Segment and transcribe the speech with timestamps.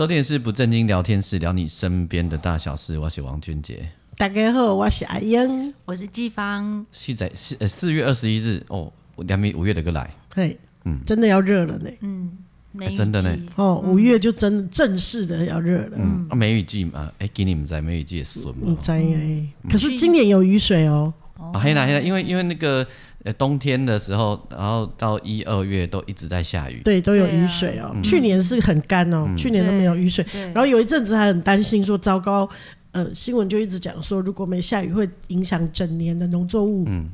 [0.00, 2.98] 收电视不正经聊天室，聊你身边的大小事。
[2.98, 3.86] 我是王俊杰，
[4.16, 6.86] 大家好，我是阿英，我是季芳。
[6.90, 8.64] 现在四呃四月二十一日。
[8.68, 12.32] 哦，两米五月的歌来，嘿，嗯，真的要热了呢，嗯，
[12.78, 21.12] 欸、真的呢，哦，五月就真正式的要热了，嗯，啊，梅雨季嘛，哎、欸，今年不在梅雨季也顺嘛，在哎，可是今年有雨水哦，
[21.52, 22.86] 啊，黑啦黑啦，因为因为那个。
[23.22, 27.92] 呃，冬天的时候，然后到一二月都一直在下雨，对，都有雨水哦。
[27.94, 30.24] 啊、去年是很干哦，嗯、去年都没有雨水。
[30.32, 32.48] 然后有一阵子还很担心说，糟糕，
[32.92, 36.84] 呃，新闻就一直讲说，如果没下雨会影响整年的农作物。
[36.86, 37.10] 嗯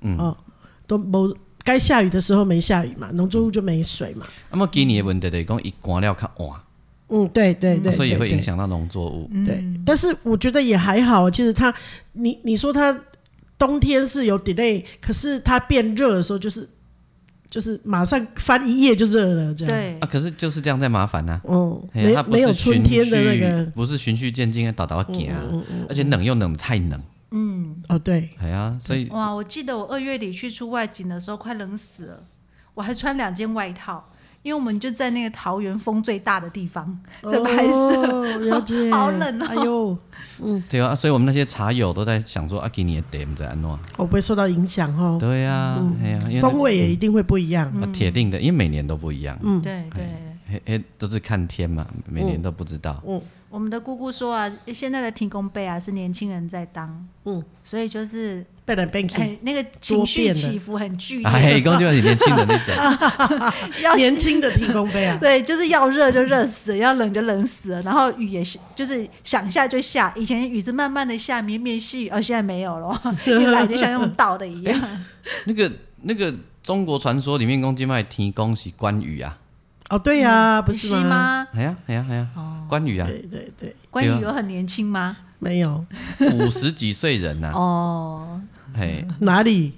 [0.00, 0.36] 嗯哦，
[0.88, 4.26] 都某该下雨的时候没下雨嘛，农作物就没水嘛。
[4.50, 6.60] 那么今年的问题就是讲，一干了较晚。
[7.10, 9.30] 嗯，对对对，所以也会影响到农作物。
[9.46, 11.30] 对，对，但是我觉得也还好。
[11.30, 11.72] 其实它，
[12.14, 12.92] 你你说它。
[13.58, 16.68] 冬天是有 delay，可是它变热的时候，就是
[17.48, 19.72] 就是马上翻一页就热了，这样。
[19.72, 21.40] 对啊，可是就是这样在麻烦呢。
[21.44, 25.40] 哦，没没有春天的那个，不是循序渐进的，倒倒行啊，
[25.88, 27.00] 而且冷又冷的太冷。
[27.30, 32.22] 嗯，哦对，哎呀，所以哇，我记得我二月底去出外景的时候，快冷死了，
[32.74, 34.12] 我还穿两件外套。
[34.44, 36.86] 因为我们就在那个桃园风最大的地方
[37.32, 39.46] 在拍摄， 好冷哦！
[39.48, 39.98] 哎呦，
[40.42, 45.16] 嗯，对啊，所以我们那些茶友都在想说，阿基尼的点在安诺，我不会受到影响哦？
[45.18, 49.34] 对呀，哎呀，风味也一定会不一样，铁定的，因为每年都不一样。
[49.42, 50.04] 嗯，对对，
[50.50, 53.02] 嘿嘿，都是看天嘛，每年都不知道。
[53.06, 53.18] 嗯，
[53.48, 58.44] 我们的姑姑说啊，现在的停工杯啊是年轻人在当，嗯，所以就是。
[58.66, 61.26] 变来变去，那个情绪起伏很剧烈。
[61.26, 63.52] 哎，公就是年轻人那种，
[63.82, 65.16] 要年轻的提供杯啊。
[65.20, 67.82] 对，就是要热就热死了，要冷就冷死了。
[67.82, 68.42] 然后雨也
[68.74, 74.80] 就是想下就下，以前雨是慢慢的下，绵绵细雨，而现在没有了， 一来就像用倒的一样。
[75.44, 75.70] 那个
[76.02, 79.36] 那个中国传说里面，公鸡卖提供是关羽啊。
[79.90, 81.46] 哦，对呀，不是吗？
[81.54, 82.28] 哎呀，哎呀，哎呀，
[82.66, 85.18] 关羽啊，对对对，关羽有很年轻吗？
[85.38, 85.84] 没有，
[86.32, 87.52] 五十几岁人呐。
[87.54, 88.40] 哦。
[88.76, 89.72] 嘿，哪里？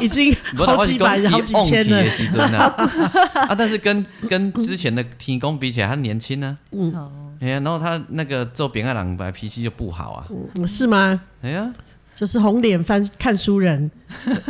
[0.00, 2.58] 已经好几百、好几千了
[3.34, 3.54] 啊！
[3.54, 6.56] 但是跟跟之前的天公比起来，他年轻呢。
[6.70, 6.90] 嗯，
[7.38, 10.26] 哎呀，然后他那个做扁爱郎，本来脾气就不好啊。
[10.54, 11.20] 嗯，是吗？
[11.42, 11.70] 哎呀，
[12.16, 13.90] 就是红脸翻看书人，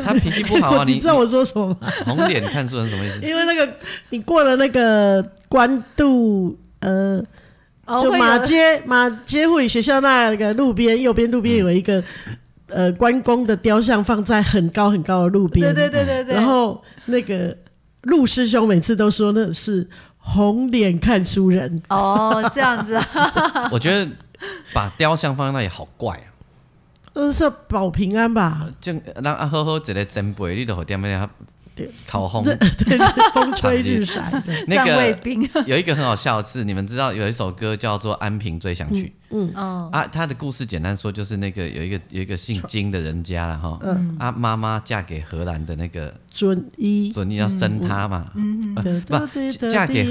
[0.04, 0.84] 他脾气不好啊。
[0.86, 1.92] 你知道我说什么吗？
[2.06, 3.20] 红脸看书人什么意思？
[3.26, 3.76] 因为那个
[4.10, 7.20] 你过了那个官渡，呃，
[8.00, 12.00] 就马街马街护理学校那个路边，右边路边有一个。
[12.74, 16.34] 呃，关公的雕像放在很高很高的路边，对对对对对。
[16.34, 17.56] 然后那个
[18.02, 19.88] 陆师兄每次都说那是
[20.18, 21.82] 红脸看书人。
[21.88, 23.06] 哦，这样子啊。
[23.70, 24.10] 我觉得
[24.72, 26.26] 把雕像放在那里好怪啊。
[27.14, 28.68] 呃，是保平安吧？
[28.80, 30.98] 就让阿好好一个真辈，你都好点
[31.76, 31.92] 样？
[32.06, 32.56] 烤红， 对，
[33.32, 34.30] 风吹日晒。
[34.66, 35.16] 那个
[35.66, 39.06] 有一个很好笑的是，你们知道有一首歌叫做《安平追想曲》。
[39.30, 39.52] 嗯。
[39.54, 39.90] 嗯。
[39.90, 43.78] 啊，他的故事简单说就是那个有一个有一个姓金的人家了哈。
[43.82, 44.16] 嗯。
[44.18, 48.30] 啊，妈妈嫁给荷兰的那个准一，准一要生他嘛。
[48.34, 48.74] 嗯。
[48.84, 49.00] 嗯。
[49.08, 50.04] 不，嫁给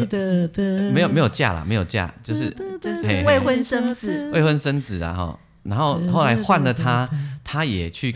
[0.91, 2.49] 没有没有嫁了，没有嫁，就是
[2.81, 4.29] 就是未婚生子。
[4.33, 7.07] 未婚生子然后然后后来换了他，
[7.43, 8.13] 他也去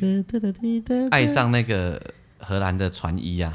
[1.12, 2.02] 爱上那个。
[2.46, 3.54] 荷兰的船医啊，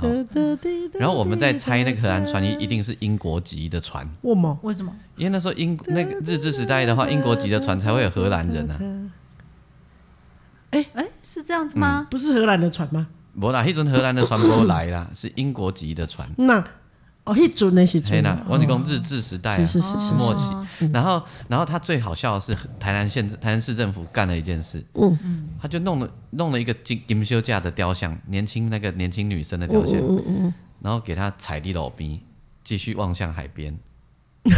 [0.99, 4.09] 然后我们在猜那个荷兰船医一定是英国籍的船。
[4.23, 4.59] 为什么？
[4.63, 4.93] 为什么？
[5.17, 8.79] 因为那时候英那个日治时代的话，英国籍的船才会有荷兰人啊。
[10.71, 12.07] 哎哎，是这样子吗？
[12.11, 13.09] 不是荷兰的船吗？
[13.39, 16.29] 不啦，那阵荷兰的船不来啦，是英国籍的船。
[16.37, 16.65] 那。
[17.31, 18.21] 哦，一准那些准。
[18.49, 20.43] 我跟你讲，日治时代是是是末期。
[20.93, 24.85] 然后，然后他最好笑的是，台南县台南市政府干了一件事。
[24.95, 25.49] 嗯嗯。
[25.63, 29.95] 他就弄了弄了一个金金修架的雕像，年轻那个年轻女生的雕像。
[30.01, 30.55] 嗯嗯。
[30.81, 32.21] 然后给他踩地老逼，
[32.65, 33.79] 继续望向海边。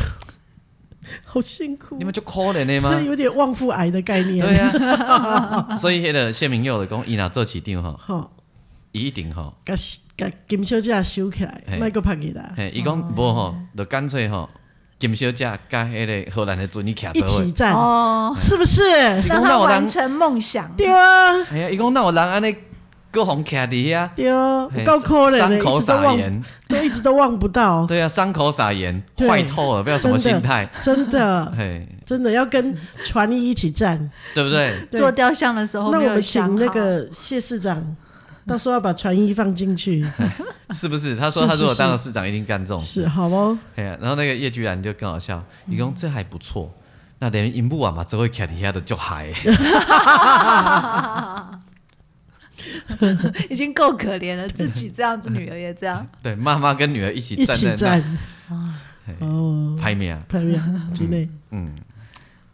[1.24, 1.96] 好辛苦。
[1.98, 2.98] 你们就可怜的吗？
[3.00, 4.46] 有点旺夫癌的概念。
[4.46, 5.76] 对呀。
[5.76, 8.30] 所以那个谢明佑的讲，伊那做起定哈。
[8.92, 9.00] 好。
[9.00, 9.74] 一定吼，甲
[10.16, 10.30] 甲。
[10.46, 12.52] 金小姐收起来，卖个拍起来。
[12.56, 14.48] 嘿，伊讲无吼，就干脆吼，
[14.98, 18.82] 金小姐甲迄个荷兰的船一徛一起站哦，是不是？
[19.26, 20.70] 让他完成梦想。
[20.76, 21.42] 对啊。
[21.50, 22.54] 哎呀，伊讲那我人安尼
[23.10, 27.84] 各红卡迪呀，对哦，够可怜，伤口撒盐，都一直都忘不到。
[27.86, 31.52] 对啊，伤口撒盐，坏透了，不要什么心态，真的，
[32.06, 34.86] 真的要跟传艺一起站，对不对？
[34.92, 37.96] 做雕像的时候，那我们请那个谢市长，
[38.46, 40.04] 到时候要把传艺放进去，
[40.70, 41.16] 是不是？
[41.16, 43.56] 他说 他如果当了市长，一定干这种事，是好哦。
[43.76, 46.72] 哎呀，然后那个叶居然就更好笑，你说这还不错。
[47.20, 49.32] 那等于银幕啊嘛，只会卡底下的就嗨，
[53.48, 56.04] 已经够可怜了，自己这样子，女儿也这样。
[56.20, 58.18] 对，妈妈跟女儿一起站在那，一起站
[59.20, 60.60] 哦，拍面啊，拍面
[60.92, 61.76] 之类，嗯，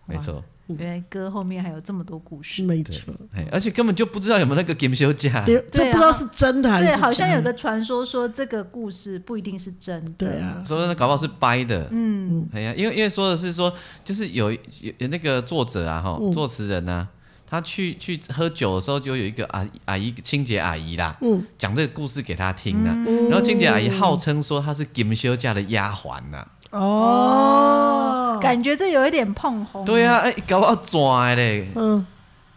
[0.05, 0.45] 没错。
[0.77, 3.15] 原来歌后面还有这么多故事，没错，
[3.51, 6.89] 而且根本就不知道有没有那个金修甲，这不知道是真的还是？
[6.89, 13.73] 对，好像有个传说说这个故事不一定是真的，对啊，说那搞不好是掰的，嗯，哎呀，因为因为说的是说，
[14.05, 17.09] 就是有有那个作者啊，哈，作词人呢，
[17.47, 22.95] 他去去喝酒的时候，就有一个阿阿姨清洁阿姨啦，嗯，讲这个故事给他听了，
[23.31, 26.47] 然后清洁阿姨号称说她是金修甲的丫鬟呐。
[26.71, 29.85] 哦，感觉这有一点碰红。
[29.85, 31.69] 对啊，哎，搞我拽嘞。
[31.75, 32.07] 嗯，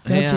[0.03, 0.35] 了解。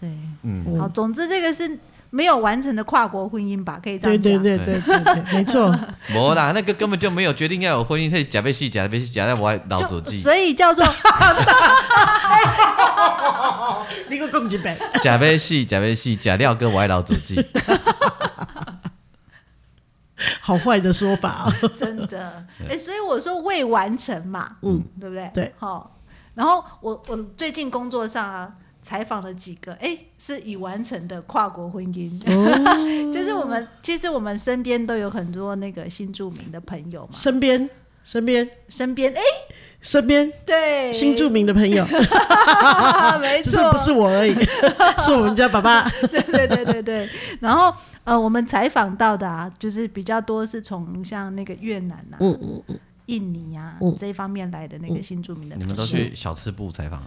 [0.00, 0.08] 对，
[0.44, 1.78] 嗯，好，总之这个是
[2.10, 3.80] 没有完成的跨国婚姻吧？
[3.82, 4.42] 可以这样讲。
[4.42, 5.76] 对对对对对对，没错。
[6.08, 10.20] 没啦，那个根本就没有决定要有婚姻，是假被戏，假被戏，假在我还老祖记。
[10.20, 10.84] 所以叫做。
[14.08, 14.78] 你给我讲一遍。
[15.02, 17.44] 假被戏，假被戏，假料哥我爱老祖记。
[20.50, 21.46] 好坏的说法。
[21.46, 22.44] 哦， 真的。
[22.68, 25.30] 哎，所以我说未完成嘛，嗯，对不对？
[25.32, 25.96] 对，好。
[26.34, 28.52] 然后我我最近工作上啊，
[28.82, 32.18] 采访了几个，哎，是已完成的跨国婚姻，
[33.12, 37.70] 就是我们其实我们身边都有很多那个新著名的朋友嘛，身边
[38.02, 38.48] 身边。
[38.68, 39.20] 身边哎。
[39.80, 40.30] 身边。
[40.44, 40.92] 对。
[40.92, 41.84] 新著名的朋友，
[43.20, 44.34] 没错，只是不是我而已，
[45.00, 45.88] 是我们家爸爸。
[46.10, 47.08] 对对对对对。
[47.40, 47.74] 然后
[48.04, 55.56] 呃，我们采访到的啊，就是比较多是从像那个越南啊、嗯嗯嗯、印尼啊、嗯、这一方面来的那个新住民的。
[55.56, 57.02] 你们都去小吃部采访？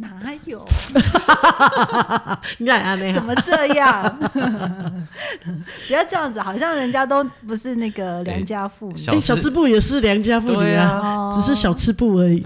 [0.00, 0.08] 哪
[0.44, 0.64] 有？
[2.58, 4.18] 你俩怎么这样？
[5.86, 8.94] 不要这样子，好像人家都不是那个良家妇女。
[9.06, 12.42] 哎，小吃部也是良家妇女啊，只是小吃部而已。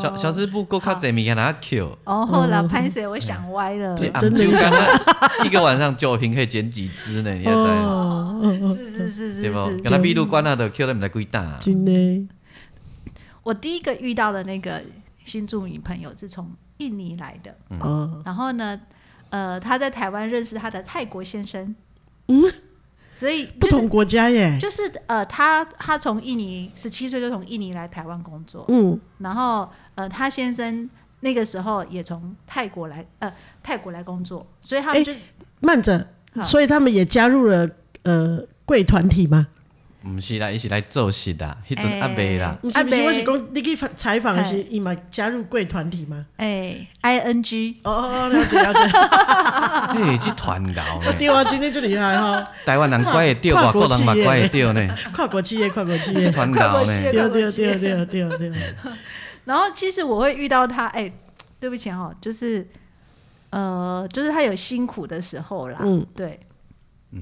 [0.00, 1.98] 小小吃部够卡济米，给他 Q。
[2.04, 3.06] 哦，后来拍谁？
[3.06, 3.96] 我想歪了。
[3.96, 4.44] 真的，
[5.44, 7.32] 一个晚上酒瓶可以捡几只呢？
[7.34, 7.52] 你在？
[8.74, 9.58] 是是是是，对不？
[9.82, 11.56] 跟他闭路关了的 Q 他们在归大。
[11.60, 12.26] 真的。
[13.42, 14.80] 我第一个遇到的那个。
[15.24, 18.80] 新住民朋友是从印尼来的，嗯，然后呢，
[19.30, 21.74] 呃，他在台湾认识他的泰国先生，
[22.28, 22.52] 嗯，
[23.14, 30.88] 所以、就是、不同国家耶，就是呃，他他从印尼十七岁就从印尼来台湾工作，嗯，然后呃，他先生
[31.20, 33.32] 那个时候也从泰国来，呃，
[33.62, 35.20] 泰国来工作，所以他们就、欸、
[35.60, 36.06] 慢着，
[36.42, 37.68] 所以他们也加入了
[38.02, 39.46] 呃贵团体吗？
[40.04, 42.54] 不是啦，伊是来做事的，迄阵阿伯啦。
[42.60, 46.26] 不是不是，我是讲你去采访的是伊嘛加入贵团体吗？
[46.36, 47.80] 哎，I N G。
[47.84, 48.80] 哦哦，了解了解。
[50.04, 50.80] 哎，是团购。
[51.18, 52.46] 对啊，今天就厉害哈。
[52.66, 54.94] 台湾人怪会掉，外国人嘛怪会掉呢。
[55.14, 56.28] 跨国企业，跨国企业。
[56.30, 57.00] 团购呢？
[57.10, 58.52] 对对对对对对。
[59.46, 61.10] 然后其实我会遇到他，哎，
[61.58, 62.68] 对不起哈，就是
[63.48, 65.78] 呃，就是他有辛苦的时候啦。
[65.82, 66.38] 嗯，对。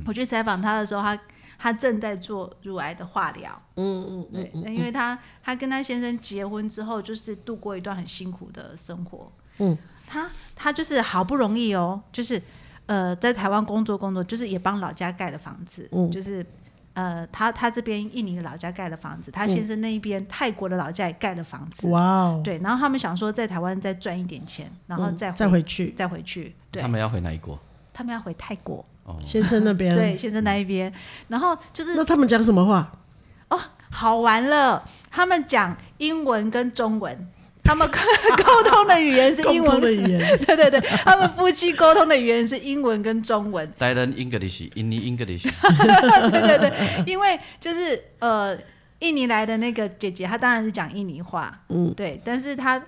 [0.05, 1.17] 我去采访他的时候，他。
[1.63, 12.43] 他正在做乳癌的化疗，嗯嗯嗯，对，因为他他跟他先生结婚之后，就是度过一段很辛苦的生活，嗯，他他就是好不容易哦，就是
[12.87, 16.45] 呃在台湾工作工作，就是也帮老家盖了房子，嗯，就是
[16.95, 25.93] 呃他他这边印尼的老家盖了房子，他先生那一边泰国的老家也盖了房子，哇哦，对，然后他们想说在台湾再赚一点钱，然后再再回去。
[25.93, 27.57] 再回去，对，他们要回哪一国？
[27.95, 28.85] 他们要回泰国。
[29.25, 30.93] 先生那边，对，先生那一边，
[31.29, 32.93] 然后就是那他们讲什么话？
[33.49, 37.29] 哦，好玩了，他们讲英文跟中文，
[37.63, 39.81] 他们沟通的语言是 英文。
[39.81, 43.71] 的语言， 对对对，他们夫妻沟通的语言是英文跟中文。
[43.79, 45.43] 台湾 English，印尼 English，
[46.31, 48.57] 对对对，因为就是呃，
[49.01, 52.83] 印尼来的那个姐姐，她当然是讲印尼话，嗯，对，但是她，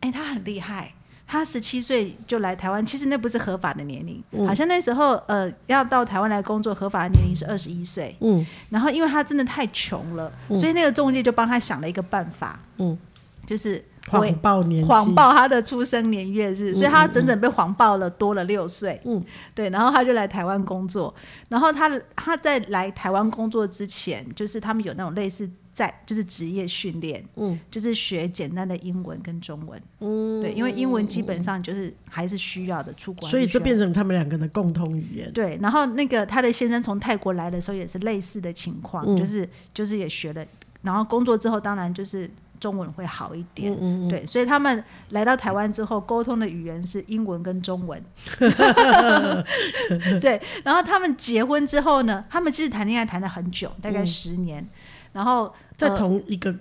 [0.00, 0.92] 哎，她很厉害。
[1.30, 8.16] 他十七岁就来台湾，其实那不是合法的年龄，嗯、好像那时候呃要到台湾来工作，合法的年龄是二十一岁。
[8.20, 12.98] 嗯，然后因为他真的太穷了，嗯、所以那个中介就帮他想了一个办法，嗯，
[13.46, 18.98] 就是谎报年谎报他的出生年月日，嗯、所以他整整被谎报了多了六岁。
[19.04, 19.22] 嗯，
[19.54, 21.14] 对，然后他就来台湾工作，
[21.50, 25.46] 然后他他在来台湾工作之前，就是他们有那种类似。
[25.78, 35.32] 在就是职业训练，嗯，就是学简单的英文跟中文，嗯，对，因为英文基本上就是还是需要的，出国，所以这变成他们两个的共同语言。
[35.32, 40.44] 对，然后那个他的先生从泰国来的时候也是类似的情况，嗯，就是就是也学了，
[40.82, 42.28] 然后工作之后当然就是。
[42.60, 48.02] 中文会好一点，嗯嗯对，所以他们来到台湾之后，沟通的语言是英文跟中文，
[50.20, 50.42] 对。
[50.64, 54.68] 然后他们结婚之后呢，他们其实谈恋爱谈了很久，大概十年，嗯、
[55.12, 56.54] 然后在同一个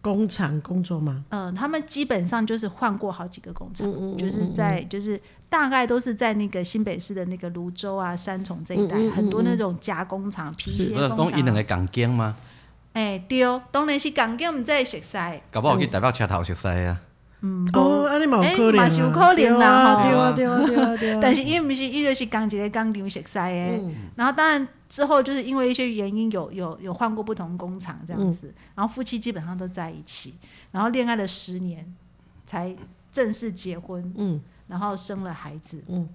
[0.00, 1.24] 工厂工作吗？
[1.30, 11.16] 嗯、呃，他们基本上就是换过好几个工厂，嗯嗯嗯嗯就是在就是大概都是在那个新北市的那个泸州啊、三重这一带，嗯嗯嗯嗯很多那种加工厂、皮鞋工厂。
[11.16, 12.36] 不是讲伊两个港间吗？
[12.92, 15.18] 哎，对，当然是港警唔在熟悉。
[15.50, 16.98] 搞不好去台北车头熟悉啊。
[17.42, 18.76] 嗯，哦，安尼嘛有可能。
[18.76, 21.18] 嘛是有可能啦，对啊，对啊，对啊，对啊。
[21.20, 23.78] 但是伊毋是，伊就是讲一个工厂熟悉诶。
[24.14, 28.54] 然后当然之后就是因为一些原因，有有有换过不同工厂这样子。
[28.74, 30.34] 然后夫妻基本上都在一起，
[30.70, 31.94] 然后恋爱了十年，
[32.46, 32.74] 才
[33.12, 34.12] 正式结婚。
[34.16, 34.40] 嗯。
[34.68, 35.84] 然后生了孩子。
[35.88, 36.08] 嗯。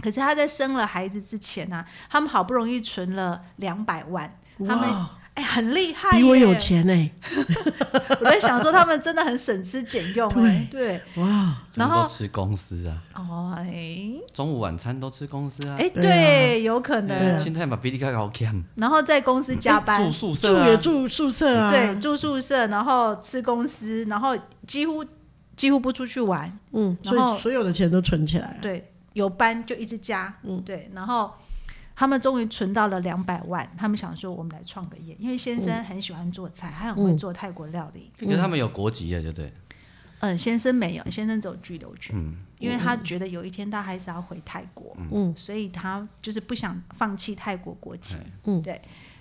[0.00, 5.06] 可是他在生了孩子之前呢，他们好不容易存了两百万，他们。
[5.38, 7.10] 哎，很厉害，比我有钱呢。
[8.18, 10.28] 我在想说，他们真的很省吃俭用。
[10.30, 12.98] 对对，哇，然后都吃公司啊。
[13.14, 14.00] 哦，哎，
[14.34, 15.76] 中午晚餐都吃公司啊。
[15.78, 17.38] 哎，对，有可能。
[17.38, 18.64] 现在嘛，比你更好看。
[18.74, 21.70] 然后在公司加班，住宿舍，住也住宿舍啊。
[21.70, 25.04] 对，住宿舍，然后吃公司，然后几乎
[25.54, 26.52] 几乎不出去玩。
[26.72, 28.58] 嗯，所以所有的钱都存起来。
[28.60, 30.34] 对，有班就一直加。
[30.42, 31.30] 嗯，对，然后。
[31.98, 38.08] 他们终于存到了两百万，他们想说我们来创个业，因为先生很喜欢做菜，他、嗯、很会做泰国料理。
[38.20, 39.52] 因为他们有国籍的，就对。
[40.20, 42.14] 嗯，先生没有，先生只有居留权。
[42.16, 48.14] 嗯，因为他觉得有一天他还是要回泰国，嗯，所以他就是不想放弃泰国国籍。
[48.44, 48.80] 嗯，对。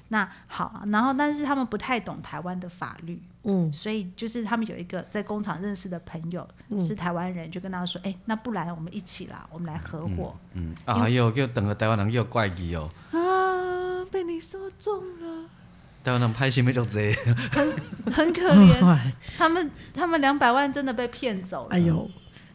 [0.09, 3.19] 那好，然后但是他们不太懂台湾的法律，
[3.49, 10.35] 嗯，所以就是他们有一个在工厂认识的朋友、嗯、是台湾人，就跟他说：“哎、欸，那不然我们一起啦，我们来合伙。
[10.53, 12.89] 嗯”嗯，啊哟，叫等个台湾人又怪异哦。
[13.11, 15.49] 啊，被你说中了。
[16.03, 17.13] 台湾人拍戏没做这，
[17.51, 17.73] 很
[18.13, 19.11] 很可怜。
[19.37, 21.69] 他们他们两百万真的被骗走了。
[21.71, 22.09] 哎呦，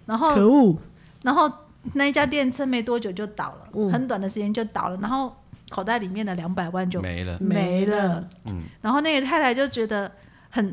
[0.04, 0.78] 然后可恶，
[1.22, 1.50] 然后
[1.94, 5.34] 那一家店撑没多久就倒了，嗯、很短的时间就倒了，然后。
[5.70, 8.22] 口袋里面的两百万就没了，没了。
[8.44, 10.12] 嗯，然后那个太太就觉得
[10.52, 10.72] 很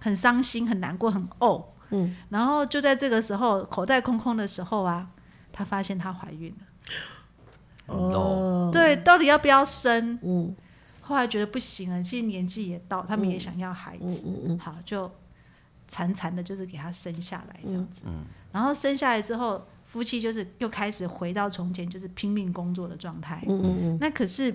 [0.00, 1.64] 很伤心、很难过、很怄。
[1.88, 5.08] 嗯，然后就在这个时候，口袋空空的时候啊，
[5.50, 7.94] 她发现她怀孕了。
[7.94, 10.18] 哦，对，到底要不要生？
[10.22, 10.54] 嗯，
[11.00, 14.22] 后来觉得不行了，其实年纪也到，他们也想要孩子。
[14.26, 15.10] 嗯嗯嗯，好，就
[15.88, 18.02] 惨惨的，就是给她生下来这样子。
[18.04, 19.66] 嗯，然后生下来之后。
[19.92, 23.44] 夫妻就是又开始回到从前，就是拼命工作的状态。
[23.46, 23.98] 嗯嗯嗯。
[24.00, 24.54] 那可是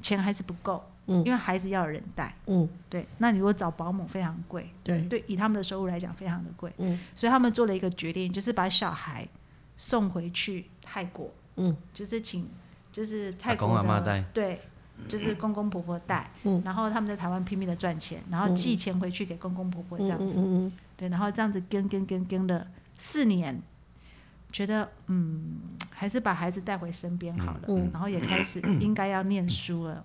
[0.00, 2.32] 钱还是不够，嗯，因为孩子要有人带。
[2.46, 3.06] 嗯，对。
[3.18, 6.72] 那你如果找保姆非常贵，对对，以他们的收入来讲非常的贵。
[6.78, 7.00] 嗯。
[7.16, 9.26] 所以他们做了一个决定，就是把小孩
[9.76, 11.28] 送回去泰国。
[11.56, 11.76] 嗯。
[11.92, 12.48] 就是请，
[12.92, 14.22] 就是泰国的阿公阿妈带。
[14.32, 14.60] 对，
[15.08, 16.30] 就是公公婆婆带。
[16.44, 16.62] 嗯。
[16.64, 20.38] 然后他们在台湾拼命的赚钱，然后寄钱回去给公公婆婆这样子。
[20.40, 20.72] 嗯嗯。
[20.96, 23.60] 对，然后这样子跟跟跟跟了四年。
[24.50, 25.58] 觉得嗯，
[25.90, 30.02] 还是把孩子带回身边好了，嗯、然后也开始应该要念书了。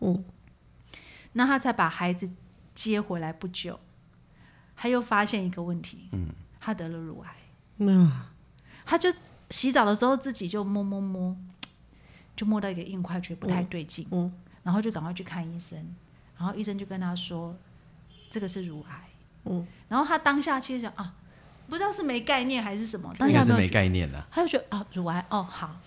[1.33, 2.31] 嗯、那他才把孩子
[2.73, 3.79] 接回来不久，
[4.75, 7.35] 他又发现一个问题，嗯、他得了乳癌。
[7.77, 8.11] 嗯、
[8.85, 9.13] 他就
[9.49, 11.35] 洗澡的时候自己就摸摸摸，
[12.35, 15.77] 就摸到一个硬块，觉得不太对劲，嗯嗯、然后就赶快去看医生，
[16.37, 17.55] 然后医生就跟他说，
[18.29, 19.09] 这个是乳癌。
[19.45, 21.15] 嗯、然后他当下其实想啊。
[21.65, 24.23] 不知道是没概念还是什么，当下是没概念的。
[24.29, 25.79] 他就觉得啊，乳癌哦好，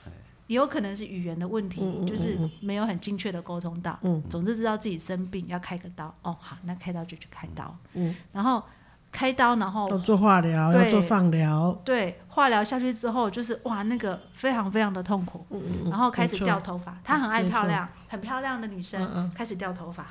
[0.46, 3.98] 也有可能是语言的问题，就是没有很精确的沟通到。
[4.02, 7.76] 嗯，总之知道自己生病要开个刀，哦好，那开刀就去开刀。
[7.94, 8.62] 嗯，然后
[9.10, 11.76] 开刀，然后要做化疗，要做放疗。
[11.84, 15.44] 对，化疗下去之后，就是哇，那个非常非常的痛苦。
[15.50, 20.06] 嗯，然后开始掉头发，她很爱漂亮，很漂亮的女生开始掉头发。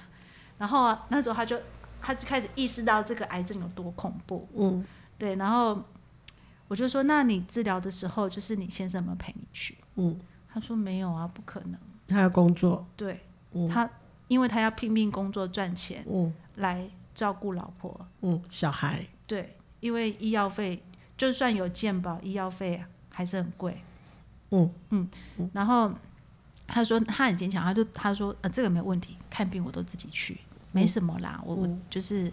[0.58, 1.58] 然后那时候她就，
[2.02, 4.48] 她就开始意识到这个癌症有多恐怖。
[4.58, 4.86] 嗯。
[5.18, 5.82] 对，然后
[6.68, 9.78] 我就说，那你治疗的时候，就是你先生有没有陪你去？
[9.96, 12.86] 嗯，他说没有啊，不可能，他要工作。
[12.96, 13.22] 对，
[13.54, 13.90] 嗯、他
[14.28, 19.06] 因为他要拼命工作赚钱，嗯，来照顾老婆，嗯，小孩。
[19.28, 20.82] 对，因为医药费
[21.18, 23.82] 就算有健保，医药费还是很贵。
[24.52, 24.72] 嗯。
[24.90, 25.10] 嗯，
[25.54, 25.92] 然后
[26.68, 30.38] 他说他很坚强，他就他说呃这个没问题，看病我都自己去，
[30.72, 32.32] 没什么啦，我、嗯、我就是。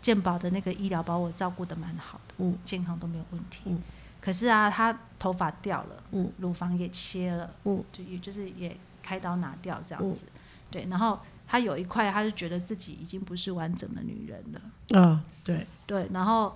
[0.00, 3.62] 健保的那个医疗把我照顾的蛮好的，嗯，健康都没有问题。
[3.64, 3.82] 嗯，
[4.28, 10.86] 可是啊，他头发掉了，嗯，乳房也切了，嗯，就也就是也开刀拿掉这样子，嗯、对。
[10.90, 15.00] 然后她有一块，她就觉得自己已经不是完整的女人了。
[15.00, 16.54] 啊，对对，然后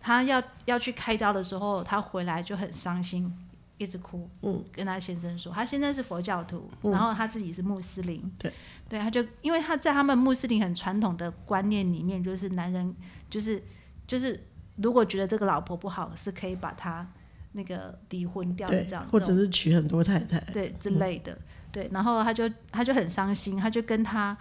[0.00, 3.32] 她要要去开刀的时候，她回来就很伤心，
[3.78, 4.28] 一直哭。
[4.42, 8.20] 嗯，跟他先生说，他先生是佛教徒，嗯、然后他自己是穆斯林。
[8.36, 8.52] 对
[8.88, 12.92] 对，他就因为他在他们穆斯林很传统的观念里面，就是男人
[13.30, 13.62] 就是
[14.08, 14.44] 就是
[14.82, 17.06] 如果觉得这个老婆不好，是可以把她
[17.52, 21.32] 那个离婚掉的这样，或者是娶很多太太，对之类的。
[21.32, 21.38] 嗯
[21.72, 24.36] 对，然后他就他就很伤心，他就跟他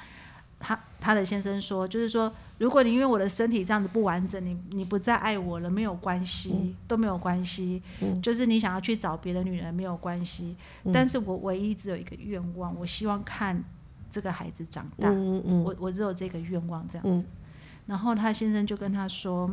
[0.60, 10.55] 他他的先生说，就是说，如果你因为我的身体这样子不完整，你你不再爱我了，没有关系，嗯、都没有关系，嗯、就是你想要去找别的女人没有关系，
[10.86, 13.63] 嗯、但是我唯一只有一个愿望，我希望看
[14.12, 17.25] 这个孩子长大，嗯嗯、我我只有这个愿望这样子，嗯、
[17.86, 19.48] 然后他先生就跟他说。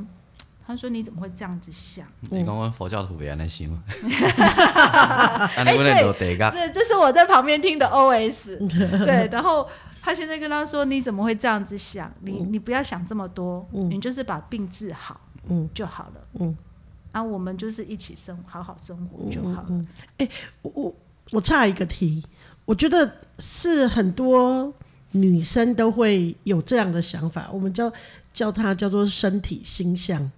[0.66, 2.04] 他说：“你怎么会这样子想？
[2.28, 3.70] 你刚刚佛教徒别 那心。
[5.54, 5.64] 哎，
[6.50, 8.58] 对，这这是我在旁边听的 OS。
[8.68, 9.68] 对，然后
[10.02, 12.12] 他现在跟他说：你怎么会这样子想？
[12.22, 16.56] 你你不要想这么多，你就是把病治好，嗯，就好了，嗯，
[17.12, 19.84] 啊，我们就是一起生，好好生活就好了。
[20.18, 20.28] 哎，
[20.62, 20.94] 我我
[21.30, 22.24] 我差一个题，
[22.64, 23.08] 我觉得
[23.38, 24.74] 是很多
[25.12, 27.92] 女生都会有这样的想法，我们叫
[28.32, 30.28] 叫它叫做身体形象。”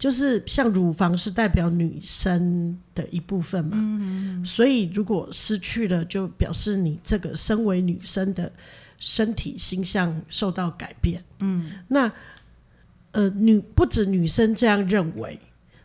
[0.00, 8.50] 就是像乳房是代表女生的一部分嘛，嗯嗯，所以如果失去了，就表示你这个身为女生的
[8.98, 11.22] 身体形象受到改变。
[11.40, 12.10] 嗯，那
[13.12, 15.38] 呃，女不止女生这样认为，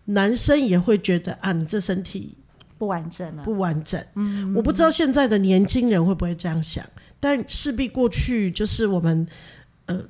[0.06, 2.38] 男生也会觉得啊，你这身体
[2.78, 4.02] 不完整了，不完整。
[4.16, 6.86] 嗯，我不知道现在的年轻人会不会这样想，
[7.20, 9.28] 但势必过去就是我们
[9.88, 10.02] 呃。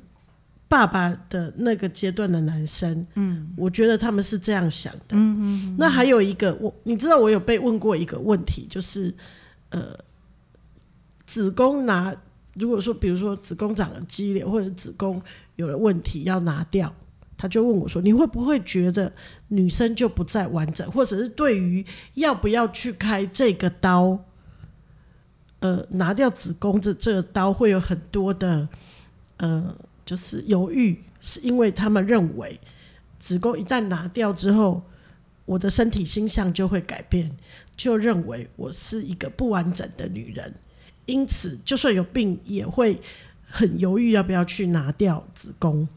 [0.67, 5.11] 爸爸的那个阶段的男生，嗯，我觉得他们是这样想的。
[5.11, 5.75] 嗯嗯嗯。
[5.77, 9.13] 那还有一个，我你知道，我有被问过一个问题，就是
[9.69, 9.95] 呃，
[11.27, 12.13] 子宫拿，
[12.55, 15.21] 如果说比如说子宫长了肌瘤，或者子宫
[15.55, 16.91] 有了问题要拿掉，
[17.37, 19.13] 他就问我说：“你会不会觉得
[19.49, 24.19] 女生就不再完整，或者是对于要不要去开这个刀，
[25.59, 28.67] 呃，拿掉子宫这这个刀会有很多的
[29.37, 29.75] 呃。”
[30.05, 32.59] 就是犹豫，是因为他们认为
[33.19, 34.83] 子宫一旦拿掉之后，
[35.45, 37.31] 我的身体形象就会改变，
[37.75, 40.53] 就认为我是一个不完整的女人，
[41.07, 43.01] 因此就算有病也会
[43.49, 45.87] 很犹豫要不要去拿掉子宫。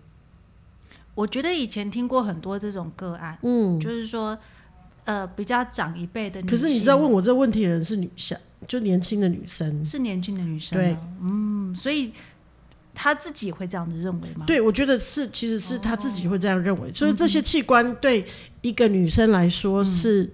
[1.14, 4.38] 我觉得以前听过很多这种个案，嗯，就是说，
[5.04, 12.12] 呃，比较长一辈的女生，可是你知道问我这个问题的人是女生，就年轻的女生，是年轻的女生，对，嗯，所以。
[13.00, 14.44] 他自己会这样子认为吗？
[14.44, 16.88] 对，我觉得是，其实是他自己会这样认为。
[16.88, 18.26] 哦、所以这些器官对
[18.60, 20.28] 一个女生来说是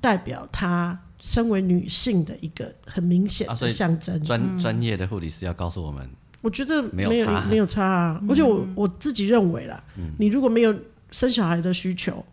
[0.00, 4.20] 代表她身为女性的一个很明显的象征。
[4.24, 6.10] 专专、啊、业的护理师要告诉我们，
[6.42, 8.20] 我觉得没有没有，没有差啊。
[8.28, 10.74] 而且我我自己认为啦，嗯、你如果没有
[11.12, 12.26] 生小孩的需求，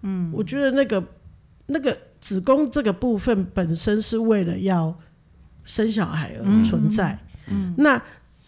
[0.00, 1.04] 嗯，我觉得那个
[1.66, 4.98] 那个子宫这个部分本身是为了要
[5.62, 7.74] 生小孩而存在，嗯，嗯。
[7.76, 8.02] 那。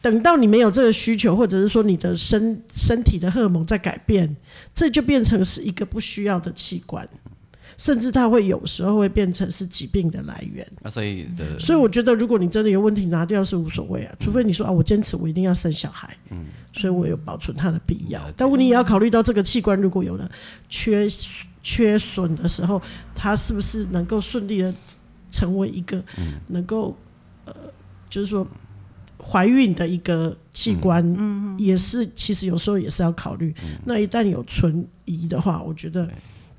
[0.07, 4.37] 等到你没有这个需求，或者是说你的身身体的荷尔蒙在改变，
[4.73, 7.09] 这就变成是一个不需要的器官，
[7.77, 10.65] 甚至它会有时候会变成是疾病的来源。
[10.85, 18.23] 啊，所以的，所以我觉得如果你真的有问题，拿掉是无所谓啊，除非你说啊，我坚持我一定要生小孩，嗯，所以我有保存它的必要。
[18.37, 20.31] 但你也要考虑到这个器官如果有了
[20.69, 21.09] 缺
[21.65, 22.81] 缺损的时候，
[23.13, 24.73] 它是不是能够顺利的
[25.33, 26.01] 成为一个
[26.47, 26.97] 能够
[27.45, 27.53] 呃，
[28.09, 28.47] 就是说。
[29.29, 31.05] 怀孕的一个器官，
[31.59, 33.55] 也是其实有时候也是要考虑。
[33.85, 36.09] 那一旦有存疑的话，我觉得，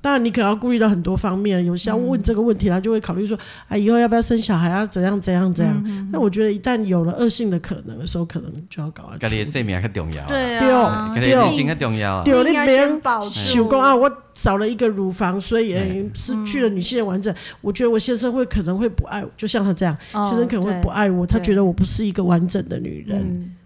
[0.00, 1.64] 当然你可能要顾虑到很多方面。
[1.64, 6.08] 有些要问这个问题，他就会考虑说，啊，以后要不要生小孩，要怎样怎样怎样。
[6.12, 9.18] 那我觉得一旦有了恶性的可能的时候，可能就要搞啊。
[9.18, 12.22] 家里的生命还重要，对啊，对，家里性很重要啊。
[12.24, 15.74] 对，你别想说啊，我少了一个乳房，所以
[16.14, 17.34] 失去了女性的完整。
[17.60, 23.56] 我觉得我先生会可能会不爱我，就像他这样，先生可能会不爱我，他觉得我不是一个完整的女人。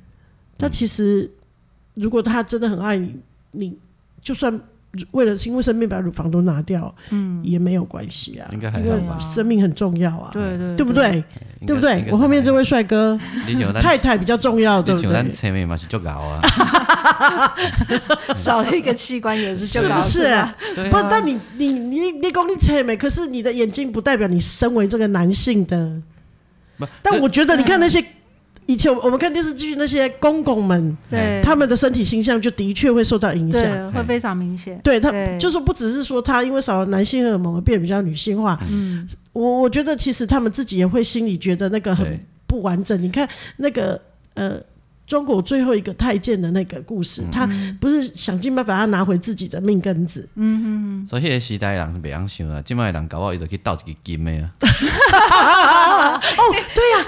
[0.57, 1.31] 但其实，
[1.93, 3.77] 如果他真的很爱你，你
[4.23, 4.59] 就算。
[5.13, 9.19] 为了因为生命把乳房都拿掉，嗯，也没有关系啊，应该还好吧？
[9.35, 11.25] 生命很重要啊，对对，对不对？
[11.67, 12.05] 对不对？
[12.11, 13.19] 我后面这位帅哥，
[13.81, 15.29] 太太比较重要，对不对？
[15.31, 16.41] 前面嘛是就搞啊，
[18.37, 20.25] 少了一个器官也是，是不是？
[20.91, 25.93] 不，但你你你你讲你前面，可是你的眼睛不代表你身为这个男性的。
[27.01, 28.05] 但我觉得你看那些。
[28.73, 34.81] 以前我们看电视剧，那些公公们，对他们的身体形象就的确会受到影响，会非常明显。
[34.83, 38.59] 对他，就是不只是说他因为少了男性荷尔蒙而变得比较女性化。
[38.71, 43.01] 嗯，我我觉得其实他们自己也会心里觉得那个很不完整。
[43.03, 44.01] 你看那个
[44.35, 44.59] 呃。
[45.05, 47.47] 中国最后一个太监的那个故事，嗯、他
[47.79, 50.27] 不是想尽办法要拿回自己的命根子。
[50.37, 54.49] 嗯哼，所以那个时代人是别样想啊，今麦人搞不好伊就去倒一个金的啊。
[56.23, 56.41] 哦，
[56.75, 57.07] 对呀、啊，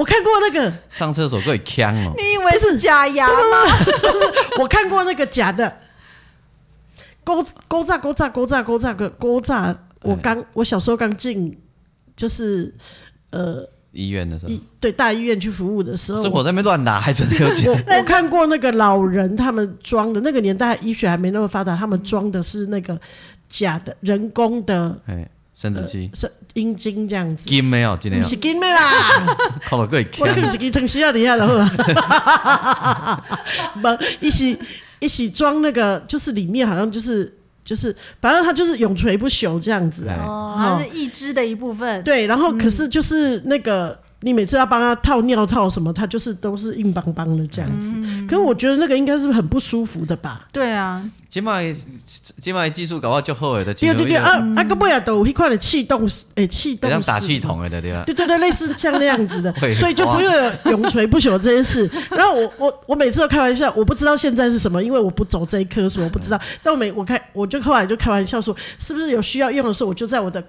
[0.00, 2.14] 我看过那个上厕所可以锵哦。
[2.16, 3.34] 你以为是假牙吗？
[4.58, 5.70] 我看过那个假的，
[7.22, 9.76] 勾勾炸勾炸勾炸勾炸个勾炸。
[10.00, 11.54] 我刚我小时候刚进，
[12.16, 12.74] 就是
[13.30, 13.68] 呃。
[13.92, 17.68] 医院的时候，对大医院去服务的时候，是我在那边乱拿，还真的有假。
[17.68, 22.96] 我我看过那个老人他们装的，那个年代医学还没那么发达，他们装的是那个
[23.48, 25.28] 假的人工的，哎，
[25.60, 27.44] 生殖器、是阴茎这样子。
[27.44, 28.80] 金没有，今天不是金没啦，
[29.68, 31.58] 靠了个我看一个藤丝啊，底下然后，
[33.82, 33.88] 不，
[34.20, 34.58] 一起
[35.00, 37.36] 一起装那个，就是里面好像就是。
[37.62, 42.02] 就是，反正它就是永垂不朽这样子啊，哦，它是义肢的一部分。
[42.02, 44.00] 对，然后可是就是那个。
[44.22, 47.90] 嗯你每次要帮他套尿套什么，他就是都是硬邦邦的这样子。
[47.94, 50.46] 嗯、可是我觉得那个应该是很不舒服的吧？
[50.52, 51.58] 对啊，起码
[52.38, 53.72] 起码技术搞不好就后悔的。
[53.72, 58.02] 对对对啊，啊个不要都有一块的气动诶，气动像打气筒的对吧？
[58.04, 61.90] 对对对，类似像那样子的， 所以就不会有永垂不朽这件事。
[62.10, 66.38] 然后我我我每次都开玩笑，我不知道现在是什么，因为我不走这一科，所以我不知道。
[66.62, 70.44] 但我每我开我就后来就开玩笑说，是不是有需要用的时候，我就在我的。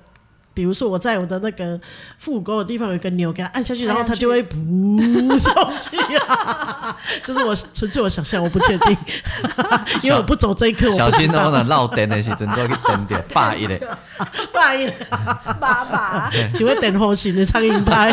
[0.54, 1.80] 比如说我在我的那个
[2.18, 6.96] 腹股沟的地方有一个钮，给它按下去，然后它就会噗上去啊！
[7.24, 8.98] 这是我纯粹我想象，我不确定，
[10.04, 10.92] 因为我不走这一刻。
[10.96, 13.82] 小心哦，那漏电的时阵都去灯点，霸一嘞，
[14.54, 14.90] 霸一，
[15.60, 18.12] 爸爸，请问等后型的苍蝇拍，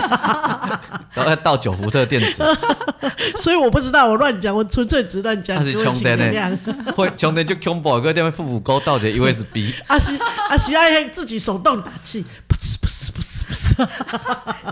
[1.25, 2.43] 都要倒九伏特电池，
[3.37, 5.57] 所以我不知道，我乱讲，我纯粹只乱讲。
[5.57, 6.59] 他是充电的，
[6.95, 9.73] 会充电就穷宝哥电会腹股沟倒着 USB。
[9.89, 12.25] 阿西阿西爱自己手动打气。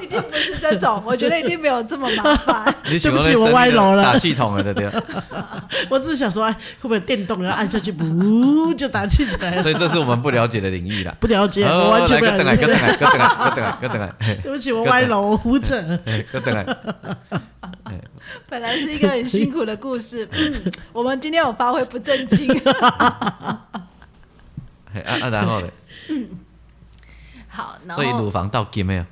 [0.03, 2.65] 一定不是这种，我觉得一定没有这么麻烦。
[2.85, 4.03] 对不起，我歪楼了。
[4.03, 4.91] 打气筒了，对不对？
[5.91, 9.63] 我只是想说，哎，会不会电动，然后按下去，噗，就打气起来了。
[9.63, 11.17] 所以这是我们不了解的领域了。
[11.21, 12.45] 不了解，我完全不了解。
[12.45, 13.19] 来，等来，等来，等来，
[13.55, 14.13] 等来，等来。
[14.43, 15.81] 对不起，我歪楼，我胡扯。
[16.33, 16.65] 等来。
[18.49, 22.49] 本来是一个很辛苦的故事，嗯，我们今天有发挥不正经。
[22.61, 23.67] 啊
[25.05, 25.69] 啊，然后呢？
[26.09, 26.29] 嗯。
[27.57, 29.05] 好，所以乳房到金没有？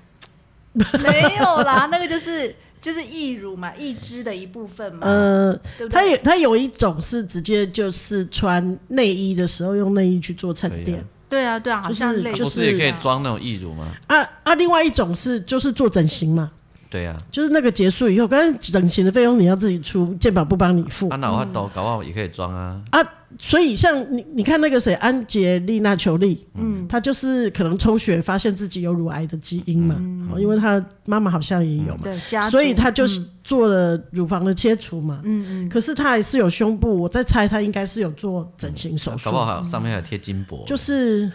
[0.74, 5.06] 没有啦，那个就是就是义乳嘛，义肢的一部分嘛。
[5.06, 11.02] 呃，它有它有一种是直接就是穿内衣的时候用内衣去做沉淀。
[11.28, 13.86] 对啊，对啊，好像就是也可以装那种义乳吗？
[14.08, 16.50] 啊啊，另外一种是就是做整形嘛。
[16.90, 21.08] 对啊，就是那个结束以后，但是整形的费用你要自己出，健保不帮你付。
[21.08, 22.80] 啊，那我搞不好也可以装啊。
[22.90, 23.00] 啊。
[23.38, 32.18] 所以，像你，你看那个谁，安杰丽娜·裘丽，嗯，她就是可能抽血发现自己有乳癌的基因嘛，嗯、因为她妈妈好像也有嘛，对，
[32.50, 41.30] 所以她就是做了乳房的切除嘛，嗯嗯，可是她还是有胸部，我在猜她应该是有做整形手术，搞不好上面还有贴金箔，就是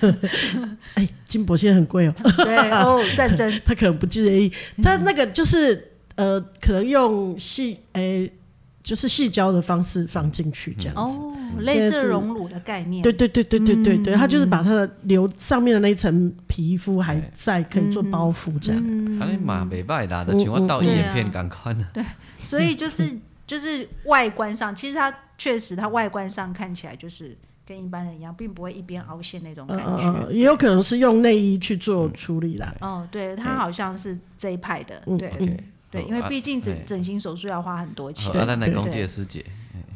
[0.94, 8.28] 哎，金箔现在很贵哦，对哦，战争， 他可能不介意，他那个就是呃，可能用细哎。
[8.82, 13.02] 就是细胶的方式放进去这样子，哦，类似熔乳的概念。
[13.02, 18.82] 对对对对对对对，它就是把它的留上面的那一层皮肤还在，可以做包覆这样。
[19.18, 21.86] 它那嘛没败啦，的情况到一眼片赶快呢。
[21.92, 22.02] 对，
[22.42, 23.04] 所以就是
[23.46, 30.30] 就是外观上，其实它确实它外观上看起来就是跟一般人一样，并不会一边凹陷那种感觉。
[30.30, 32.74] 也有可能是用内衣去做处理啦。
[32.80, 35.30] 哦，对，它好像是这一派的，对。
[35.90, 38.30] 对，因为毕竟整整形手术要花很多钱。
[38.32, 39.44] 对，那来公借师姐。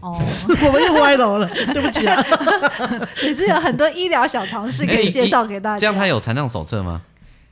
[0.00, 0.18] 哦，
[0.66, 2.22] 我们又歪楼了， 对不起啊。
[3.22, 5.78] 也是有很多医疗小常识可以介绍给大家。
[5.78, 7.00] 这样他有残障手册吗？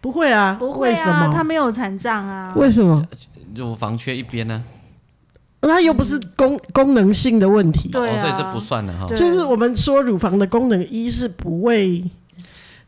[0.01, 2.53] 不会啊，不会啊，他没有残障啊。
[2.57, 3.03] 为什么？
[3.55, 4.63] 乳房缺一边呢？
[5.61, 9.07] 那又不是功功能性的问题，对，所以这不算了哈。
[9.15, 12.05] 就是我们说乳房的功能，一是不为。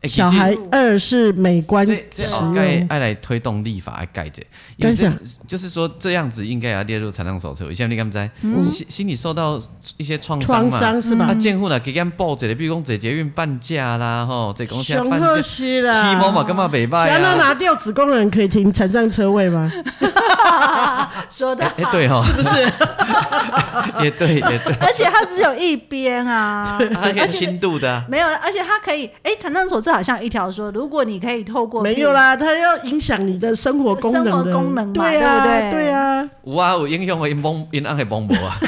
[0.07, 4.41] 小孩二是美观，这这该爱来推动立法来改的，
[4.77, 5.11] 因为这
[5.47, 7.73] 就是说这样子应该要列入残障手册。
[7.73, 8.29] 像你刚才
[8.63, 9.59] 心心理受到
[9.97, 11.25] 一些创伤嘛，创伤是吧？
[11.25, 17.11] 啊，健护呢给人报纸的，比如讲坐捷运半价啦，吼，坐公车半价，起码嘛干嘛没办法？
[17.11, 19.71] 想要拿掉子宫人可以停残障车位吗？
[21.29, 22.55] 说的哎，对哈，是不是？
[24.03, 24.73] 也对，也对。
[24.79, 29.94] 而且它只有一边啊， 它可以轻度的没有，而且它可以哎，残障手册。
[29.95, 38.59] 好像一条说，如果你可以透过没有啦，它要影响你的生活功能的功能嘛，对啊，对啊，有啊，有影响的，因崩因安还崩无啊。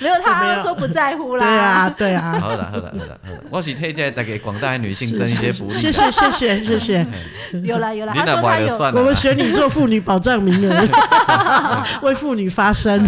[0.00, 1.44] 没有，他说不在乎啦。
[1.44, 2.40] 对啊，对啊。
[2.40, 3.38] 好了，好了，好了，好了。
[3.50, 5.70] 我是推荐带给广大女性增一些福利。
[5.70, 7.06] 谢谢，谢谢，谢谢。
[7.62, 8.14] 有了，有了。
[8.14, 10.88] 他说他有，我们选你做妇女保障名额，
[12.00, 13.06] 为妇女发声。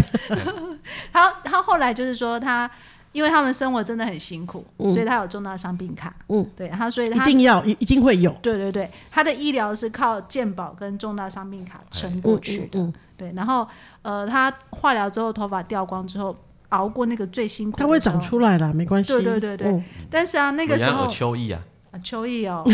[1.11, 2.69] 他他后来就是说他。
[3.15, 6.13] 因为他们生活真的很辛苦，嗯、所以他有重大伤病卡。
[6.27, 8.29] 嗯，对，他所以他一定要一一定会有。
[8.41, 12.77] 对对对，他的医疗是靠健保跟重大伤病卡撑过去的。
[12.77, 13.65] 嗯嗯嗯、对，然后
[14.01, 16.35] 呃，他化疗之后头发掉光之后，
[16.69, 17.77] 熬过那个最辛苦。
[17.77, 19.13] 他会长出来了，没关系。
[19.13, 22.65] 对对对对，嗯、但是啊，那个时候秋意啊，啊秋意哦，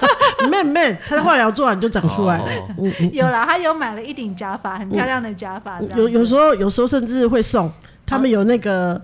[0.50, 2.74] 没没，他的化疗做完就长出来了。
[3.12, 5.78] 有了，他有买了一顶假发，很漂亮的假发。
[5.94, 7.70] 有有时候有时候甚至会送，
[8.06, 8.98] 他们有那个。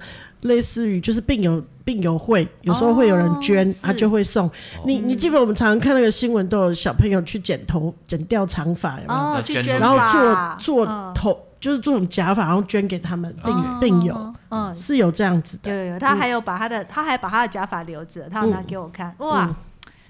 [0.47, 4.51] 啊类似于就是病友病友会，有时候会有人捐，他就会送
[4.85, 4.99] 你。
[4.99, 9.43] 你记得我们常常看那个新闻，都有小朋友去剪头、剪掉长发，有没有？
[9.43, 14.35] 去捐，然后做做头，就是做种假发，然后捐给他们病病友。
[14.51, 15.71] 嗯，是有这样子的。
[15.71, 19.15] 有有有，他还有把他的，他还把他的假发留着，他要拿给我看。
[19.19, 19.49] 哇，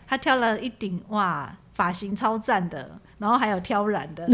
[0.06, 4.26] 他挑了一顶哇，发型超赞的，然后还有挑染的。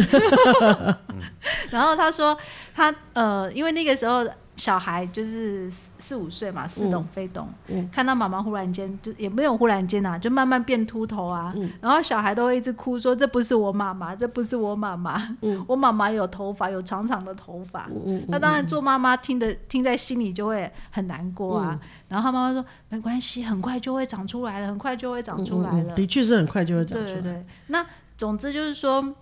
[1.71, 2.37] 然后他说
[2.75, 4.25] 他呃，因为那个时候。
[4.55, 17.89] 小孩就是四四五岁嘛，似懂非懂，嗯嗯、看到妈妈忽然间就也没有忽然间呐、啊，就慢慢变秃头啊，嗯、然后小孩都会一直哭说，这不是我妈妈，这不是我妈妈，嗯、 我妈妈有头发，有长长的头发。
[18.29, 21.71] 那当然做妈妈听的听在心里就会很难过啊。
[21.81, 25.95] 嗯、然后他妈妈说没关系，很快就会长出来了，很快就会长出来了。
[25.95, 27.13] 的确是很快就会长出来。
[27.15, 27.85] 对对对，那
[28.19, 29.15] 总之就是说。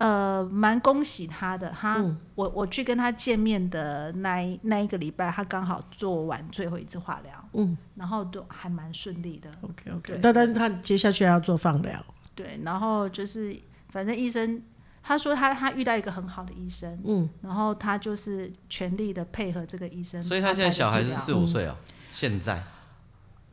[0.00, 9.50] 呃，蛮恭喜他的，他、嗯、我我去跟他见面的那一那一个礼拜，他刚好做完最后一次化疗，嗯，然后都还蛮顺利的。
[9.60, 12.02] OK OK，但但他接下去要做放疗，
[12.34, 13.54] 对，然后就是
[13.90, 14.62] 反正医生
[15.02, 22.62] 他说他他遇到一个很好的医生，嗯，然后他就是全力的配合这个医生，所以他现在小孩是四五岁哦，嗯、现在。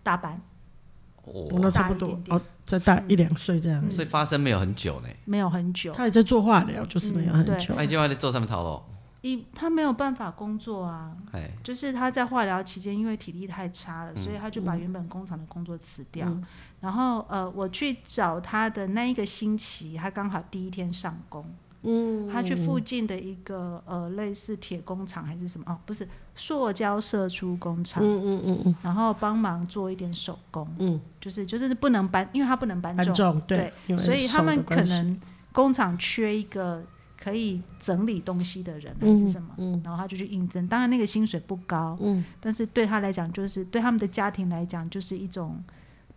[0.01, 0.41] 大班。
[1.33, 7.75] 哦，那差不多哦，再大一两岁这样，所以发生没有很久呢，没有很久，他也在做化疗，就是没有很久。
[7.75, 8.81] 他今晚在做什么套路？
[9.21, 11.11] 一他没有办法工作啊，
[11.63, 16.31] 就是他在化疗期间，因为体力太差了，所以他就把原本工厂的工作辞掉。
[16.79, 21.43] 然后呃，我去找他的那一个星期，他刚好第一天上工。
[21.87, 35.19] 嗯，他去附近的一个呃类似铁工厂还是什么哦，不是塑胶射出工厂，嗯嗯嗯嗯，然后帮忙做一点手工，嗯，就是就是不能搬，因为他不能搬重，搬重对，对，所以他们可能
[35.53, 36.83] 工厂缺一个
[37.17, 45.63] 可以整理东西的人还是什么，嗯嗯、然后他就去应征，当然那个薪水不高，嗯，但是对他来讲就是对他们的家庭来讲就是一种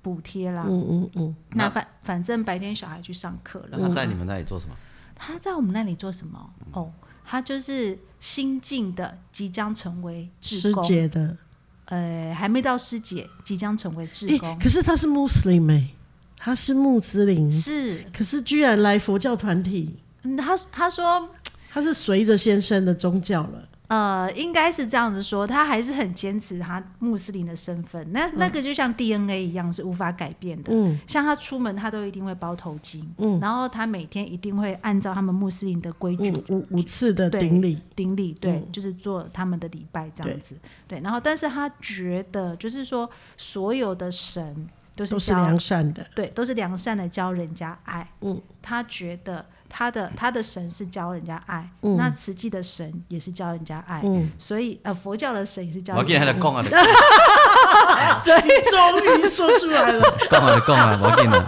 [0.02, 4.74] 补贴啦，嗯嗯嗯，那反反正白天小孩去上课了，那在你们那里做什么？
[5.22, 6.50] 他在我们那里做什么？
[6.72, 6.90] 哦，
[7.24, 11.36] 他就是新进的，即将成为师姐的，
[11.84, 14.58] 呃，还没到师姐，即将成为志工。
[14.58, 15.94] 可是他是穆斯林欸，
[16.38, 19.96] 他是穆斯林，是，可是居然来佛教团体。
[20.22, 21.28] 嗯，他他说
[21.70, 23.68] 他是随着先生的宗教了。
[23.90, 28.12] 呃，应该是这样子说，他还是很坚持他穆斯林的身份。
[28.12, 30.72] 那那个就像 DNA 一样，是无法改变的。
[30.72, 33.02] 嗯，像他出门，他都一定会包头巾。
[33.18, 40.56] 嗯，然后他每天一定会按照他们穆斯林的规矩，五五次的顶礼，顶礼，对，就是做他们的礼拜这样子。
[40.86, 48.08] 对，然后但是他觉得，就是说所有的神都是都是良善的，对，都是良善的教人家爱。
[48.20, 49.44] 嗯，他觉得。
[49.72, 54.02] 他的他的神是教人家爱，那慈济的神也是教人家爱，
[54.36, 56.18] 所以呃佛教的神也是教人家
[58.22, 60.02] 所以终于说出来了。
[60.28, 61.32] 讲啊讲啊，我给你。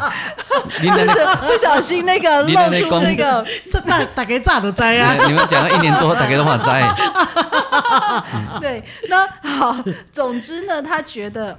[0.82, 5.14] 就是不小心那个露出那个，这大大家咋都知啊？
[5.26, 6.64] 你们讲了一年多，大概都话知。
[8.60, 9.26] 对，那
[9.58, 9.76] 好，
[10.12, 11.58] 总之呢，他觉得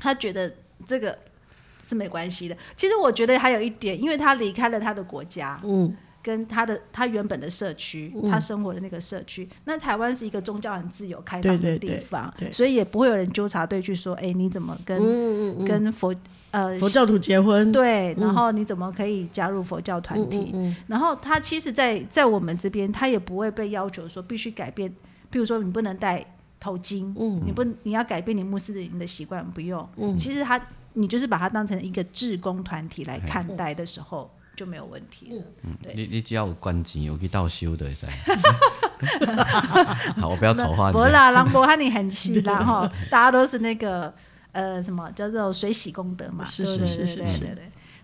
[0.00, 0.50] 他觉得
[0.86, 1.16] 这个。
[1.88, 2.56] 是没关系的。
[2.76, 9.48] 其实我觉得还有一点，因为他离开了他的国家，嗯，跟他的他原本的社区，嗯、他生活的那个社区。
[9.64, 16.14] 那台湾是一个宗教很自由、开放的地方，对对对对，所以也不会有人纠察队去说，哎，你怎么跟、嗯嗯嗯、跟佛
[16.50, 17.72] 呃佛教徒结婚？
[17.72, 20.54] 对，然后你怎么可以加入佛教团体？
[20.88, 24.92] 然后他其实在，在在我们这边，他也不会被要求说必须改变，
[25.30, 26.24] 比如说你不能戴
[26.60, 29.88] 头巾，嗯、你不你要改变你穆斯林的习惯，不用。
[29.96, 30.60] 嗯、其实他。
[30.98, 35.42] 你就是把它当成一个志工团体来看待的时候，就没有问题了。
[35.62, 38.08] 嗯，对你你只要有关钱，有去倒修的噻。
[40.20, 40.92] 好，我不要丑化你。
[40.92, 44.12] 不啦，兰博和你很稀啦哈， 大家都是那个
[44.50, 46.44] 呃什么叫做水洗功德嘛。
[46.44, 47.56] 是是是是是。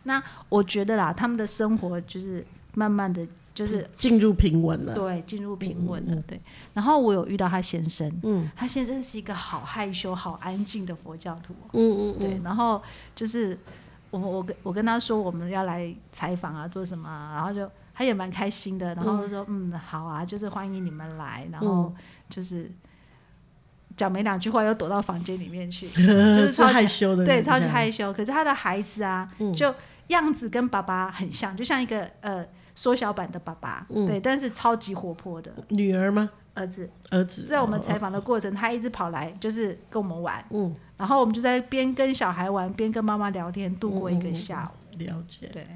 [0.04, 4.94] 那我觉得啦，他们的生活就是慢慢的就是进入平稳了。
[4.94, 6.22] 对，进入平稳了。
[6.26, 6.40] 对。
[6.72, 11.54] 然后我有遇到他先生，嗯，他先生是一个好害羞、好安静的佛教徒。
[11.72, 12.40] 嗯嗯对。
[12.42, 12.82] 然后
[13.14, 13.58] 就是
[14.10, 21.94] 我我跟我跟他说我们要来采访啊，做什么啊，然后就他也蛮开心的，然后就说嗯好啊，就是欢迎你们来，然后
[22.28, 22.70] 就是。
[23.96, 28.12] 讲没两句话，又躲到房间里面去， 就是超害羞的，对，超级害羞。
[28.12, 29.72] 可是他的孩子啊，就
[30.08, 35.52] 样子跟爸爸很像，就像一个呃缩小版的爸爸，对，但是超级活泼的。
[35.68, 36.30] 女儿吗？
[36.54, 37.46] 儿子，儿子。
[37.46, 44.96] 在我们采访的过程，他一直跑来，就是跟我们玩，嗯，然后我们就在边跟小孩玩，边跟妈妈聊天，度过一个下午。
[44.98, 45.66] 了解，对，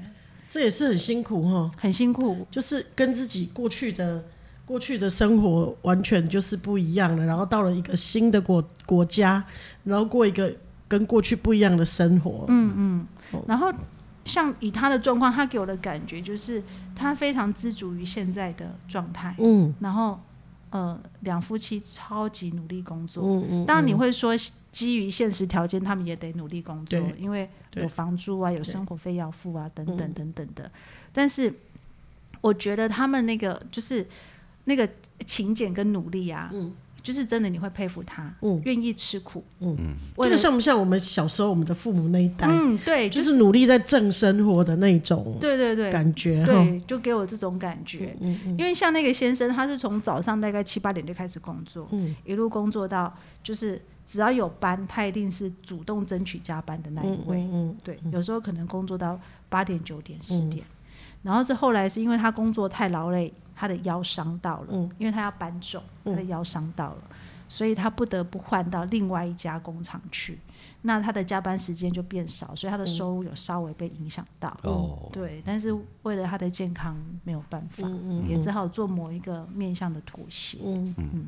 [0.49, 4.23] 这也是很辛苦哈，很辛苦，就是跟自己过去的。
[4.65, 9.43] 过去的生活完全就是不一样了，然后到了一个新的国国家，
[9.83, 10.53] 然后过一个
[10.87, 12.45] 跟过去不一样的生活。
[12.49, 13.07] 嗯嗯。
[13.47, 13.73] 然后
[14.29, 16.63] 像以他的状况，他给我的感觉就是
[16.95, 19.35] 他非常知足于现在的状态。
[19.39, 19.73] 嗯。
[19.79, 20.19] 然后
[20.69, 23.23] 呃，两夫妻超级努力工作。
[23.25, 23.65] 嗯嗯。
[23.65, 24.33] 当然你会说，
[24.71, 30.71] 基于现实条件，他们也得努力工作，因为有房租啊，有生活费要付啊，等等等等的。
[31.11, 31.53] 但是
[32.41, 34.07] 我觉得他们那个就是。
[34.65, 34.87] 那个
[35.25, 39.75] 勤俭跟努力啊，嗯，就是真的你会佩服他，嗯，愿意吃苦，嗯。
[39.79, 42.47] 嗯，这个像不像我们小时候我们的父母那一代？
[42.47, 60.65] 嗯，对，就是努力在挣生活的那种，对对对，感觉，对，就给我这种感觉，嗯嗯，因为像那个先生，他是从早上大概七八点就开始工作，嗯，一路工作到就是只要有班，他一定是主动争取加班的那一位，嗯，对，有时候可能工作到八点九点十点，
[61.23, 63.33] 然后是后来是因为他工作太劳累。
[63.59, 67.15] 他的腰伤到了，嗯，因为他要搬重，他的腰伤到了，嗯，
[67.49, 70.39] 所以他不得不换到另外一家工厂去。
[70.81, 74.57] 那他的加班时间就变少，所以他的收入有稍微被影响到。
[74.63, 76.95] 哦，对，但是为了他的健康
[77.25, 80.59] 没有办法，嗯，也只好做某一个面向的妥协。
[80.63, 81.25] 嗯嗯，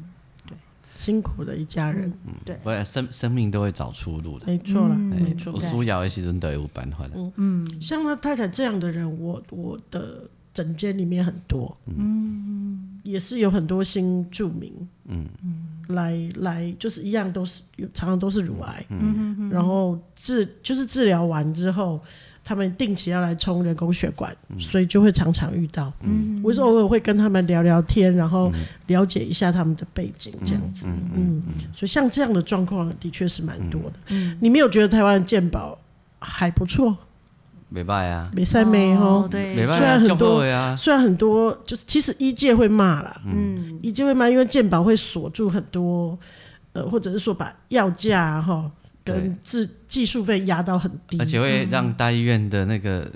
[0.48, 0.56] 对，
[0.96, 5.52] 辛苦的一家人，嗯，对，生生命都会找出路的，没错了，没错。
[5.52, 7.32] 我输药的时候都有办法的。
[7.36, 10.30] 嗯，像他太太这样的人，我我的。
[10.54, 14.74] 诊间里面很多，嗯，也是有很多新住民，
[15.06, 15.28] 嗯
[15.88, 22.00] 来来就是一样都是常常都是乳癌，嗯，然后治就是治疗完之后，
[22.44, 28.52] 他们定期要来冲人工血管，嗯，所以就会常常遇到，嗯，我是偶尔会跟他们聊聊天，然后
[28.88, 35.78] 了解一下他们的背景这样子，嗯，嗯，所以像这样的状况的确是蛮多的，嗯，你没有觉得台湾的健保
[36.20, 36.98] 还不错？
[37.74, 40.44] 没办啊，没赛没吼，对，虽然很多，
[40.78, 46.20] 虽然很多，就是其实医界会骂啦，嗯，医界会骂，因为健保会锁住很多，
[46.74, 48.70] 呃，或者是说把药价哈
[49.06, 53.10] 跟技技术费压到很低，而且会让大医院的那个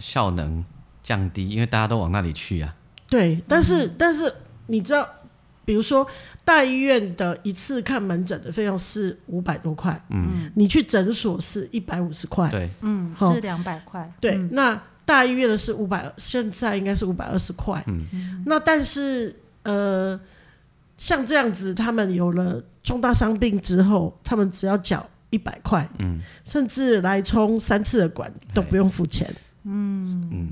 [0.00, 0.64] 效能
[1.00, 2.74] 降低，因为大家都往那里去啊。
[3.08, 4.32] 对，但是但是
[4.66, 5.08] 你知道。
[5.64, 6.06] 比如说，
[6.44, 20.20] 大医院的一次看门诊的费用是五百多块，嗯，你去诊所是一百五十块，对，嗯，是两百块，对，嗯、那大医院的是五百，现在应该是五百二十块，嗯，那但是呃，
[20.98, 30.04] 像这样子，他们有了重大伤病之后，他们只要缴一百块，嗯，甚至来充三次的管都不用付钱，嗯。
[30.30, 30.48] 嗯，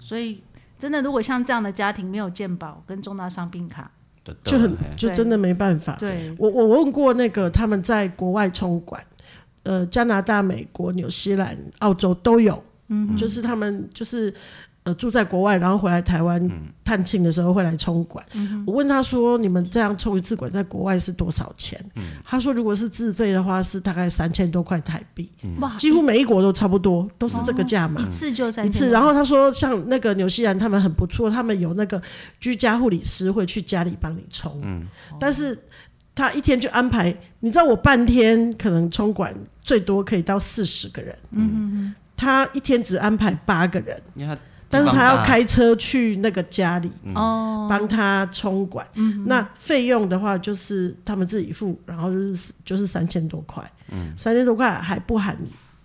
[0.00, 0.42] 所以
[0.78, 3.88] 真的，如果像这样的家庭没有健保跟重大伤病卡。
[4.44, 5.96] 就很就真的没办法。
[5.98, 9.02] 对，我我问过那个他们在国外冲管，
[9.62, 14.32] 呃，加拿大、美国、纽西兰、澳洲都有，嗯，就是他们就是。
[14.94, 16.50] 住在国外，然后回来台湾
[16.84, 18.24] 探亲的时候会来冲管。
[18.34, 25.30] 嗯、我问他说：“你们这样冲一次管，在国外是多少钱？”嗯、他说：“如果是自费的话，是大概三千多块台币。
[25.60, 28.02] 哇、嗯，几乎每一国都差不多，都是这个价嘛。
[28.02, 28.90] 哦、一次就三次。
[28.90, 32.00] 然后他说，像那个纽西兰，他们很不错，他们有那个
[32.40, 34.60] 居家护理师会去家里帮你冲。
[34.62, 34.86] 嗯，
[35.20, 35.58] 但是
[36.14, 41.16] 他一天就安排，你知道我半天可能冲管最多可以到四十个人。
[41.32, 44.00] 嗯嗯，他一天只安排八个人。
[44.70, 48.86] 但是他要开车去那个家里，哦，帮他冲管。
[48.94, 55.36] 嗯、那费用的话，就是他们自己付，然后就是就是三千多块，嗯，三千多块还不含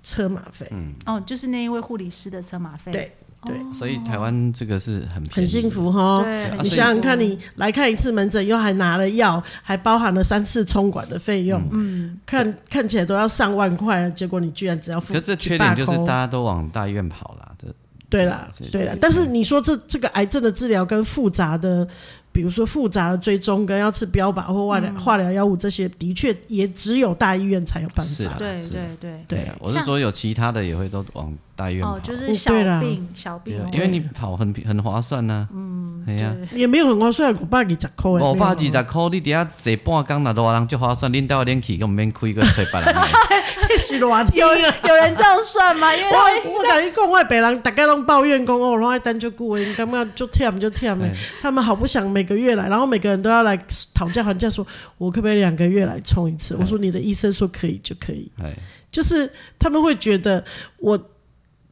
[0.04, 3.15] 车马费，嗯，哦，就是那一位护理师的车马费，对
[3.46, 3.74] 对。
[3.74, 6.52] 所以台湾这个是很很幸福哈，对。
[6.62, 15.14] 你想想看，你来看一次门诊，又还拿了药，还包含了三次冲管的费用，嗯，看看起来都要上万块，结果你居然只要付。
[15.14, 17.53] 可这缺点就是大家都往大医院跑了，这。
[18.18, 21.88] 对啦，对啦，但是你说这这个癌症的治疗跟复杂的，
[22.32, 28.11] 比如说复杂的追踪跟要吃标靶或化疗化疗药物这些，的确也只有大医院才有办法。
[28.11, 29.26] 是啊，对对对。
[29.28, 29.51] 对。
[29.59, 35.47] 我是说有其他的也会都往大大医院跑，哦，就是小病小病，因为你跑很很划算呐。
[35.53, 38.11] 嗯，哎呀，也没有很划算，五百二十块。
[38.11, 42.93] 五百二十块，你底下坐半工那多人就划算，领导连气都唔免开个吹白人。
[44.34, 45.95] 有有人这样算吗？
[45.95, 51.09] 因为我我跟你讲，外北人大家都抱怨讲哦，然后单就顾问，干嘛就忝就忝的，
[51.41, 53.57] 他们好不想每个月来，然后每个人都要来
[53.93, 54.66] 讨价还价，说
[54.97, 56.55] 我可不可以两个月来冲一次？
[56.59, 58.30] 我说你的医生说可以就可以，
[58.91, 60.43] 就是他们会觉得
[60.78, 60.99] 我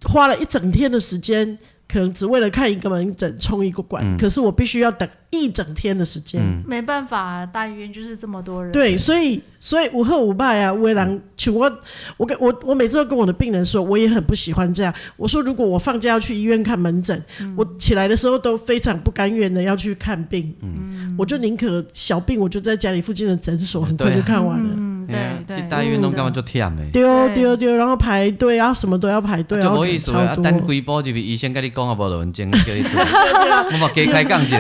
[0.03, 1.57] 花了一整天的时间。
[1.91, 6.41] 可能只为了看一个门诊冲一个管，嗯、可是我必须要等一整天的时间。
[6.41, 8.71] 嗯、没办法，大医院就是这么多人。
[8.71, 11.69] 对，所以所以五贺五拜啊，为了请我，
[12.15, 14.93] 我跟我我每次都跟我的病人说，我也很不喜欢这样。
[15.17, 20.55] 我说如果我放假要去医院看门诊，嗯、我起来的时候都非常不甘愿的要去看病。
[20.61, 24.69] 嗯，我就宁可小病，我就在家里附近的诊所很快就看完了。
[25.13, 26.83] 嗯对对，大医院弄干嘛就忝的？
[26.91, 30.35] 丢丢丢，然后排队啊，什么都要排队，就无意思啊。
[30.35, 34.57] 等规波就比医生跟你讲啊，无论文件叫你做，我嘛加开讲一 个。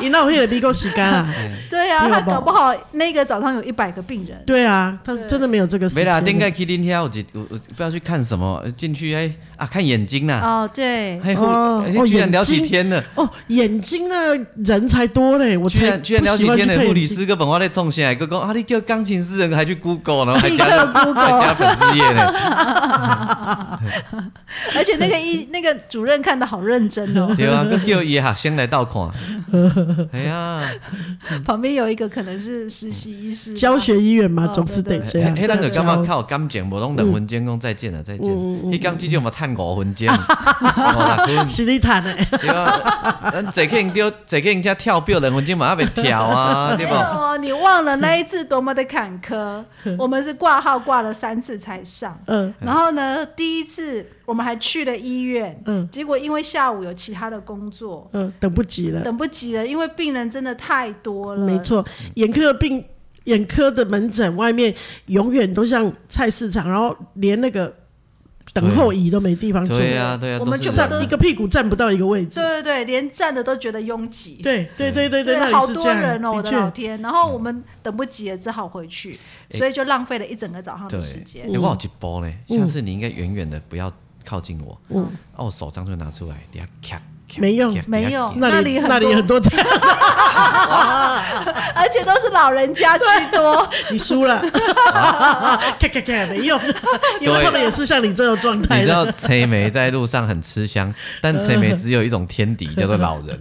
[0.00, 1.28] 你那我也得够时间啊。
[1.70, 4.42] 对啊，他搞不好那个早上有一百个病人。
[4.46, 6.04] 对啊，他真的没有这个时间。
[6.04, 7.02] 没啦，应该去恁遐，
[7.32, 10.40] 我我不要去看什么，进去哎啊，看眼睛呐。
[10.42, 11.18] 哦，对。
[11.36, 13.02] 哦，居然聊起天了。
[13.14, 22.32] 哦，眼睛那人才多嘞，我居然居然聊起天的护理师个本话在冲线，个讲啊，你叫钢琴诗人还去 Google，然后还加还加粉丝页呢。
[24.76, 27.32] 而且那个医那个主任看的好认真哦。
[27.36, 29.02] 对啊，跟叫医学生来倒看。
[30.12, 30.62] 哎呀，
[31.44, 33.54] 旁边有一个可能是实习医师。
[33.54, 35.34] 教学医院嘛，总是得这样。
[35.34, 36.68] 嘿，那个干嘛靠感情？
[36.70, 38.70] 无拢两分钟讲再见了，再见。
[38.70, 40.06] 你刚之前有没叹五分钟？
[41.48, 42.14] 是你探的。
[42.40, 46.94] 对啊，咱坐客人丢，坐客人家跳表两分钟嘛，还没跳啊，对不？
[46.94, 49.64] 哦，你忘了那一次多么的坎坷。
[49.96, 52.20] 我们是挂号挂了三次才上。
[52.26, 52.52] 嗯。
[52.58, 55.62] 然后呢，第一次我们还去了医院。
[55.66, 55.88] 嗯。
[55.90, 58.10] 结果因为下午有其他的工作。
[58.12, 58.32] 嗯。
[58.40, 59.02] 等不及了。
[59.02, 61.46] 等不及了，因为病人真的太多了。
[61.46, 62.84] 没错，眼科病。
[63.24, 64.74] 眼科的门诊外面
[65.06, 67.72] 永远都像菜市场，然后连那个
[68.52, 69.76] 等候椅都没地方坐。
[69.76, 72.40] 对呀，对呀，我们就站一个屁股站不到一个位置。
[72.40, 74.40] 对对对，连站的都觉得拥挤。
[74.42, 77.00] 对对对对对，好多人哦，我的老天！
[77.00, 79.18] 然后我们等不及了，只好回去，
[79.52, 81.50] 所以就浪费了一整个早上的时间。
[81.50, 83.92] 有好几波呢，下次你应该远远的不要
[84.24, 84.80] 靠近我。
[84.88, 87.02] 嗯，哦，我手杖就拿出来，等下咔。
[87.38, 89.66] 没用，没有，那里那里很多这样，
[91.74, 93.68] 而且都是老人家居多。
[93.90, 94.42] 你输了，
[95.78, 96.60] 看看看，没用，
[97.20, 98.78] 因为他们也是像你这种状态。
[98.78, 103.38] 你知道催梅在路上很吃香， 但催梅只有一种天敌，叫做老人。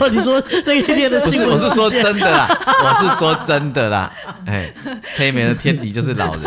[0.00, 2.46] 哦，你说那天的新闻，我是说真的啦，
[2.84, 4.12] 我是说真的啦。
[4.46, 4.70] 哎，
[5.14, 6.42] 催梅的天敌就是老人，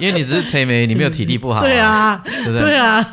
[0.00, 1.62] 因为你只是催梅，你没有体力不好。
[1.62, 2.60] 对啊，对不对？
[2.60, 3.04] 对啊，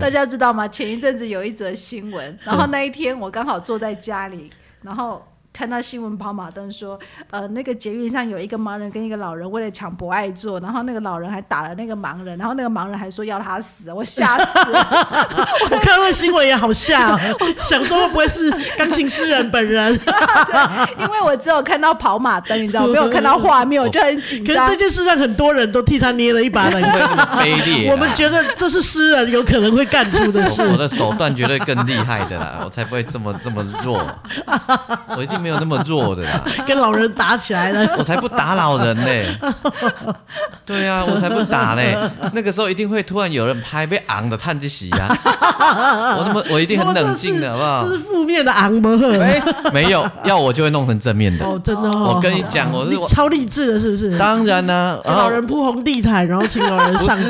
[0.00, 0.26] 大家。
[0.36, 0.68] 知道吗？
[0.68, 4.50] 前一阵子有一则新闻，然后那一天我刚好坐在家里，
[4.82, 5.26] 然后。
[5.56, 7.00] 看到新闻跑马灯说，
[7.30, 14.86] 呃，那个捷运上有一个盲人跟一个老人为了抢博爱座，然后那个老人还打了那个盲人，然后那个盲人还说要他死，我吓死了。
[15.70, 17.18] 我看到那新闻也好吓，
[17.58, 19.98] 想说会不会是钢琴诗人本人？
[20.98, 24.54] 因为我只有看到跑马灯，你知道，没有看到画面，我就很紧张。
[24.54, 27.00] 可是这件事让很多人都替他捏了一把冷汗。
[27.90, 30.62] 我们觉得这是诗人有可能会干出的事。
[30.66, 34.06] 我的手段绝对更厉害的啦，我才不会这么这么弱。
[35.16, 35.45] 我一定。
[35.46, 39.04] 没有那么弱的啦， 跟老人打起来了， 我才不打老人呢。
[40.64, 41.96] 对呀，我才不打嘞。
[42.32, 45.06] 那个时候一定会突然有人拍被昂的叹气息呀。
[46.18, 47.84] 我那么我一定很冷静的， 好不好？
[47.84, 48.98] 这是负面的昂吗？
[49.22, 49.40] 哎，
[49.72, 51.44] 没有，要我就会弄成正面的。
[51.46, 51.88] 哦，真的。
[51.88, 54.18] 我跟你讲，我是超励志的，是不是？
[54.18, 57.28] 当然呢，老人铺红地毯，然后请老人上座。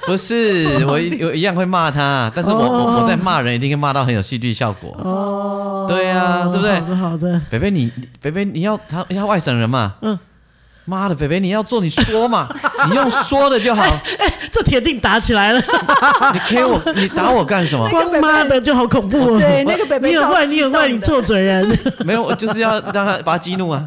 [0.06, 4.96] 不是，我一 我一样会骂他，但是我我我在骂人一定会骂到很有戏剧效果。
[5.02, 6.80] 哦，对呀，对不对？
[6.80, 7.40] 好的，好的。
[7.50, 9.94] 北北，你北北，你要他，他外省人嘛？
[10.02, 10.18] 嗯。
[10.86, 12.48] 妈的，北北，你要做你说嘛，
[12.88, 13.82] 你用说的就好。
[14.18, 15.60] 哎，这铁定打起来了。
[16.32, 17.86] 你 K 我，你打我干什么？
[17.90, 19.38] 光妈的就好恐怖哦。
[19.38, 21.78] 对，那个北北，你很坏，你很坏，你臭嘴人。
[22.06, 23.86] 没有，我就是要让他把他激怒啊，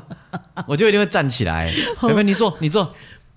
[0.68, 1.74] 我就一定会站起来。
[2.04, 2.88] 北北，你坐，你坐。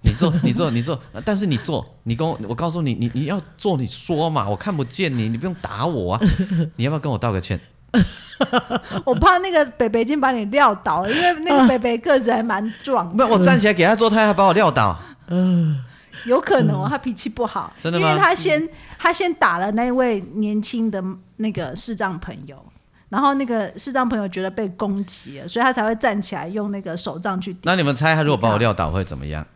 [0.05, 6.21] 你做， 你做，你做，但是你做，你跟我，我告诉你，你你要做，你说嘛，我看不见你，你不用打我啊，
[6.77, 7.59] 你要不要跟我道个歉？
[9.05, 13.11] 我怕那个北北已经把你撂倒了，因为那个北北个子还蛮壮。
[13.17, 14.99] 那我站起来给他做，他还把我撂倒。
[15.29, 15.79] 嗯，
[16.27, 18.09] 有可能哦，他脾气不好，真的吗？
[18.09, 21.03] 因为他先他先打了那位年轻的
[21.37, 22.63] 那个视障朋友，
[23.09, 27.57] 然后那个视障朋友觉得被攻击了，所以他才会站起来用那个手杖去。
[27.63, 29.47] 那你们猜他如果把我撂倒会怎么样？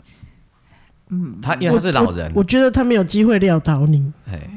[1.10, 4.12] 嗯，他因为他是老人，我，我觉得他没有机会撂倒你。
[4.30, 4.50] 哎，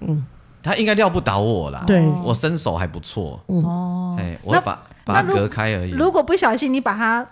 [0.00, 0.24] 嗯，
[0.62, 1.82] 他应该撂不倒我啦。
[1.86, 3.42] 对，我身手还不错。
[3.46, 5.90] 哦，哎，我会把把他隔开而已。
[5.90, 7.26] 如果不小心你把他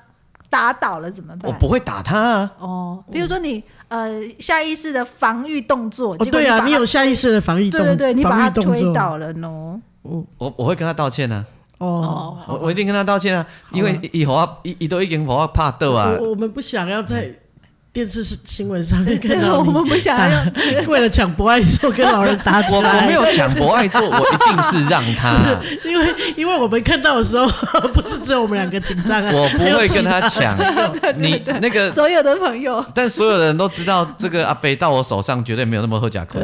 [0.49, 1.51] 打倒了怎么办？
[1.51, 2.53] 我不会打他啊。
[2.59, 9.81] 哦，比如说你呃下意识的防御动作，哦，对啊，你有下意识的防御动作，对对对，你把他推倒了呢。
[10.03, 11.47] 嗯，我我会跟他道歉呢。
[11.79, 16.17] 哦，我我一定跟他道歉啊，因为以后啊，一一都已经把我怕到啊。
[16.21, 17.33] 我们不想要再。
[17.93, 20.41] 电视是新闻上面看到我们不想要
[20.87, 22.81] 为了抢博爱座跟老人打起来。
[22.81, 25.35] 我我没有抢博爱座，我一定是让他。
[25.85, 27.49] 因为因为我们看到的时候，
[27.91, 29.33] 不是只有我们两个紧张啊。
[29.35, 30.57] 我不会跟他抢。
[31.19, 36.41] 你那个所有的朋友，但所有的人都知道，这个阿北到我手上绝对没有那么好吃亏，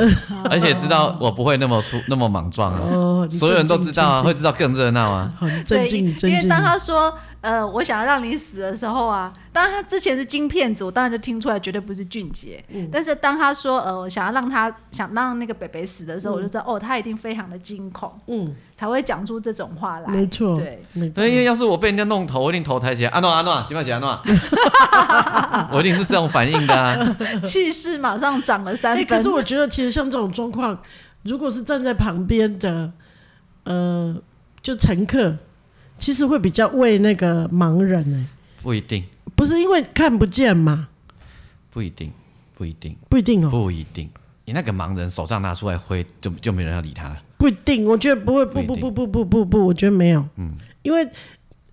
[0.50, 3.28] 而且知道我不会那么粗那么莽撞啊。
[3.30, 5.30] 所有人都知道啊，会知道更热闹啊。
[5.68, 7.16] 对，因为当他说。
[7.46, 12.60] 呃，我想要让你死的时候啊，当然他之前是金骗子，我当然就听出来绝对不是俊杰。
[12.70, 20.12] 嗯，但是当他说呃，我想要让他想让那个北北死的时候，嗯、我就知道哦，他一定非常的惊恐，嗯，才会讲出这种话来。
[20.12, 21.24] 没错，对，没错。
[21.24, 24.20] 因为要是我被人家弄头，我一定头抬起来，阿诺阿诺，金马姐阿诺，
[25.70, 27.14] 我一定是这种反应的、啊，
[27.46, 29.08] 气势马上涨了三分、欸。
[29.08, 30.76] 可是我觉得，其实像这种状况，
[31.22, 32.90] 如果是站在旁边的，
[33.62, 34.16] 呃，
[34.60, 35.36] 就乘客。
[35.98, 38.26] 其实会比较为那个盲人呢、欸，
[38.62, 40.88] 不一定，不是因为看不见嘛？
[41.70, 42.12] 不一定，
[42.54, 44.08] 不一定，不一定哦，不一定。
[44.44, 47.16] 你那个盲人手上拿出来挥，就就没人要理他了。
[47.36, 50.26] 不一定，我觉得不会，不不不不不不不，我觉得没有。
[50.36, 51.08] 嗯，因为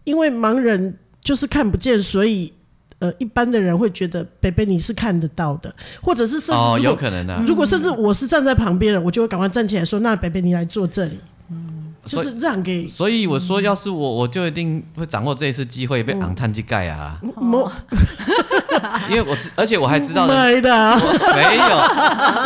[0.04, 2.52] 因为盲人就是看不见，所以
[3.00, 7.46] 呃，一般的人会觉得北北你是看得到的，或者是甚至哦，有可能的、啊。
[7.48, 11.20] 如果甚至我是站在旁边的，我就会赶快站起来说：“那北北你来坐这里。”
[12.06, 17.20] 就是让给，所以我说，要是我，我就一定会掌握这一次机会，被昂探去盖啊！
[19.10, 20.98] 因为我，而且我还知道，没的，
[21.36, 21.78] 没有，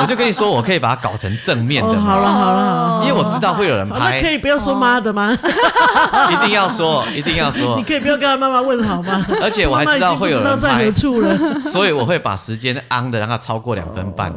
[0.01, 1.99] 我就跟你说，我可以把它搞成正面的。
[1.99, 5.37] 好了好了，因为我知道会有人拍，可以不要说妈的吗？
[6.31, 7.75] 一定要说，一定要说。
[7.77, 9.25] 你可以不要跟他妈妈问好吗？
[9.41, 10.91] 而且我还知道会有人拍，
[11.61, 14.33] 所以我会把时间昂的让它超过两分半，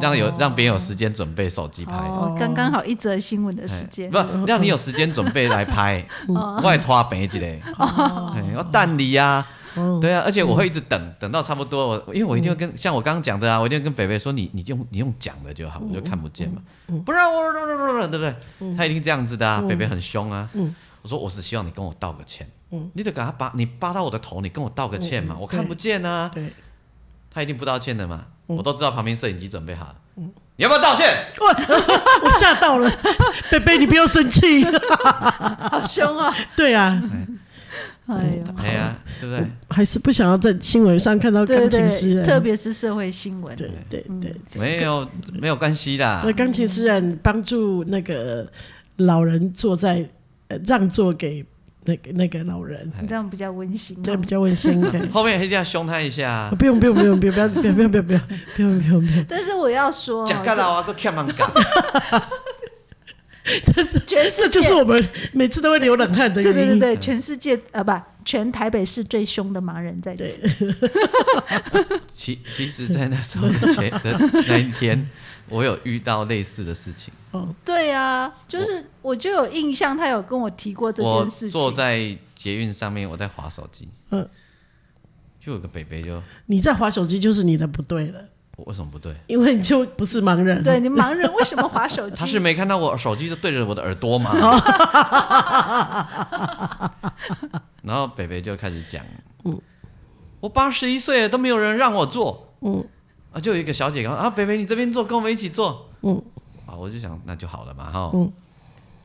[0.00, 1.94] 让有让别人有时间准备手机拍。
[2.38, 7.60] 刚刚好一则新闻的时间，不让你有时间准备来拍，我还拖平一嘞，
[8.56, 9.44] 我等你呀，
[10.00, 16.60] 对啊，而且我会一直等，等到差不多，我因为我一定会跟像我刚刚讲的啊，我一定会跟北北说，你你用你用讲的就好，我就看不见嘛，
[17.04, 17.52] 不然我
[18.08, 18.74] 对不对？
[18.76, 20.48] 他一定这样子的啊，北北很凶啊，
[21.02, 22.48] 我说我只希望你跟我道个歉，
[22.94, 26.30] 你得给他扒你扒到我的头，你跟我道个歉嘛，我看不见啊，
[27.30, 29.96] 他一定不道歉的嘛，我都知道旁边摄影机准备好了。
[30.58, 31.06] 你要不要道歉？
[31.38, 31.46] 我
[32.24, 32.90] 我吓到了，
[33.52, 34.64] 贝贝，你不要生气，
[35.70, 36.34] 好凶啊！
[36.56, 36.98] 对啊，
[38.08, 38.36] 哎
[38.72, 39.44] 呀，对不对？
[39.68, 43.56] 还是不想要在新闻上看到钢琴诗人，特别是社会新闻。
[43.56, 46.22] 对对对，没有没有关系的。
[46.24, 48.46] 那钢琴诗人帮助那个
[48.96, 50.08] 老人坐在，
[50.64, 51.44] 让座给
[51.84, 54.80] 那个那个老人，这样比较温馨，这样比较温馨。
[55.10, 56.48] 后面一定要凶他一下。
[56.56, 58.04] 不用不用不用不用不用不用不用
[58.54, 59.24] 不用不用。
[59.28, 60.24] 但是我要说。
[64.06, 66.54] 全世界，这就是我们每次都会流冷汗的原因。
[66.54, 67.92] 对对对，全世界啊，不，
[68.24, 70.24] 全台北市最凶的盲人在这。
[72.08, 74.18] 其其实，在那时候前的
[74.48, 75.08] 那一天。
[75.48, 77.14] 我有遇到类似的事情。
[77.30, 81.60] 哦，对啊，就是我就有印象，他有跟我提过这件事情。
[81.60, 83.88] 我坐在捷运上面，我在划手机。
[84.10, 84.28] 嗯，
[85.38, 88.24] 就有个北北就你在划手机，就是你的不对了。
[88.56, 89.14] 我为什么不对？
[89.26, 90.62] 因为你就不是盲人。
[90.62, 92.16] 对，你盲人为什么划手机？
[92.16, 94.32] 他是没看到我手机就对着我的耳朵吗？
[97.82, 99.04] 然后北北就开始讲，
[99.44, 99.60] 嗯，
[100.40, 102.84] 我八十一岁了都没有人让我坐，嗯。
[103.32, 105.88] 啊，就有一个小姐刚啊，北北你这边坐，跟我们一起坐。
[106.00, 106.20] 嗯，
[106.66, 108.10] 啊，我就想那就好了嘛，哈。
[108.14, 108.32] 嗯。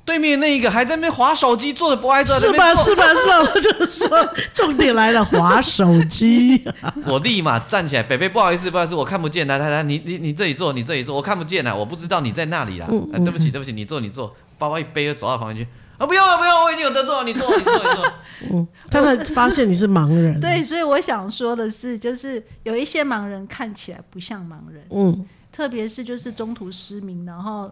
[0.03, 2.33] 对面那一个还在那边滑手机，坐着不挨着。
[2.39, 2.73] 是吧？
[2.75, 3.03] 是吧？
[3.13, 3.51] 是吧？
[3.53, 6.63] 我就是说，重点来了，划手机。
[7.05, 12.87] 我立马站起来，北北不好意思，不好意思，我看不见，来来来，你你你这里坐，你这里坐，我看不见了，我不知道你在那里啦。
[12.89, 13.23] 嗯嗯。
[13.23, 15.69] 对不起，对不起，你坐，你坐，包包一背就走到旁边去。
[15.97, 18.13] 啊，不用了，不用，我已经有得坐，你坐，你坐，你坐。
[18.51, 20.37] 嗯，他们发现你是盲人。
[20.41, 27.71] 对，所以我想说的是，就是有一些盲人看起来不像盲人，嗯，特别是就是中途失明，然后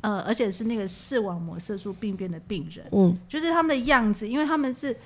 [0.00, 4.96] 呃，而且是那个视网膜色素病变的病人，嗯，就是他们的样子，因为他们是。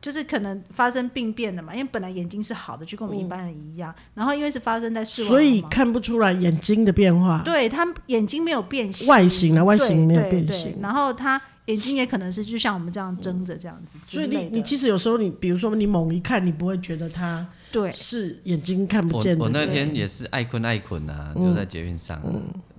[0.00, 3.92] 就是可能发生病变的嘛，因为本来眼睛是好的，就跟我们一般人一样。
[3.98, 7.42] 嗯、然后因为是发生在视网膜，所以看不出来眼睛的变化。
[7.44, 10.78] 对，他眼睛没有变形，外形啊，外形没有变形。
[10.80, 13.98] 然后他眼睛也可能是就像我们这样睁着这样子。
[14.06, 19.42] 所以你你其实有时候你比如说你猛一看，你不会觉得他对，是眼睛看不见的。
[19.42, 22.22] 我那天也是爱困爱困啊，就在捷运上，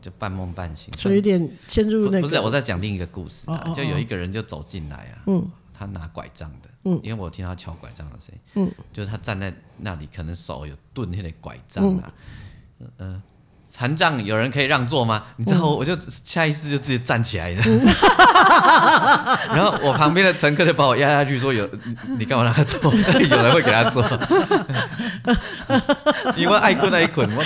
[0.02, 2.22] 就半梦半醒，所以有点陷入那个。
[2.22, 5.48] 不是，我在讲另一个故事啊，就有一个人就走进来啊，嗯，
[5.78, 12.12] 他拿拐杖的，嗯，因为我听到敲拐杖的声音，嗯，就是他站在那里，可能手有钝那个拐杖啊，
[12.98, 13.22] 嗯。
[13.72, 15.24] 残障有人可以让座吗？
[15.38, 17.64] 你知道，我就下意识就直接站起来了。
[19.56, 21.70] 然后我旁边的乘客就把我压下去，说：“有
[22.18, 22.92] 你干嘛让他坐？
[22.92, 24.04] 有人会给他坐。
[26.36, 27.44] ”因为爱困爱困，我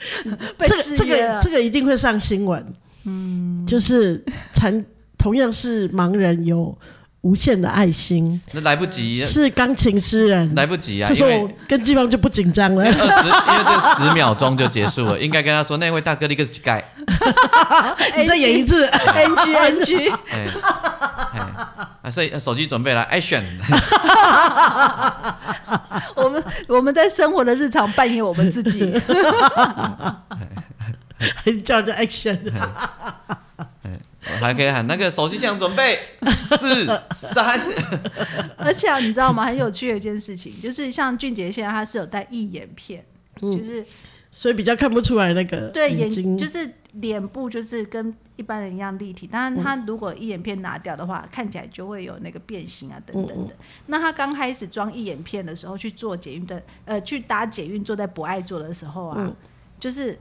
[0.58, 2.74] 这个这个这个一定会上新闻。
[3.04, 4.84] 嗯，就是残
[5.16, 6.76] 同样是盲人有。
[7.22, 11.06] 无限的爱心，那来不及，是钢琴诗人，来不及啊！
[11.06, 16.82] 就是我跟季芳就不紧张了，因为二十，因为这十秒钟就结束了，应该跟他说，那位大哥，你个盖，
[18.16, 21.19] 你再演一次，NG NG，啊，
[22.10, 23.42] 所以手机准备了，Action，
[26.16, 28.92] 我们我们在生活的日常扮演我们自己，
[31.64, 32.38] 叫着 Action。
[34.38, 35.98] 还可以喊那个手机响，准备
[36.44, 37.60] 四三。
[38.58, 39.44] 而且啊，你知道吗？
[39.44, 43.04] 很有趣的一件事情，就是像俊杰现在他是有戴义眼片，
[43.42, 43.84] 嗯、就是
[44.30, 49.26] 所以比较看不出来那个对眼睛，就是脸部就是跟一般人一样立体。
[49.26, 53.52] 当然，他如果一眼片拿掉的话，嗯、看起来就会有那个变形啊等等的。
[53.52, 59.36] 嗯嗯，那他刚开始装一眼片的时候，去做捷运的呃，去搭捷运坐在博爱座的时候啊，嗯、
[59.78, 60.18] 就是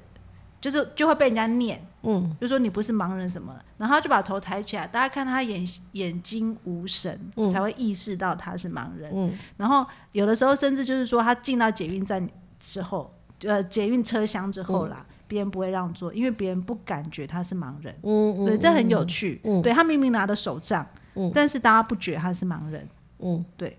[0.59, 1.81] 就是就会被人家念。
[2.03, 9.11] 嗯，就说你不是盲人什么，然后他就把头抬起来，大家看他眼眼睛无神，嗯、才会意识到他是盲人。
[9.13, 12.25] 嗯，然后有的时候甚至就是说他进到捷运站
[12.59, 13.13] 之后，
[13.43, 17.95] 呃，捷运车厢之后啦，别、嗯、人不会让座，因为别人不感觉他是盲人。
[18.03, 19.39] 嗯，对，这很有趣。
[19.45, 22.85] 嗯，对他明明拿的手杖，嗯，但是大家不觉得他是盲人。
[23.19, 23.77] 嗯，对。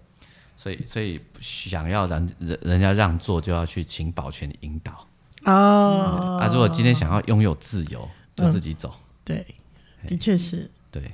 [0.57, 5.07] 所以，所以想要让人人家让座，就要去请保全引导。
[5.45, 6.49] 哦，啊！
[6.53, 8.93] 如果今天想要拥有自由，就自己走。
[9.25, 9.47] 对，
[10.07, 10.71] 的确是。
[10.91, 11.13] 对，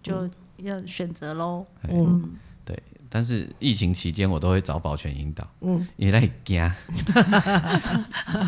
[0.00, 1.66] 就要选择喽。
[1.88, 2.80] 嗯，对。
[3.14, 5.48] 但是疫情期间，我都会找保全引导。
[5.60, 6.68] 嗯，因为他惊，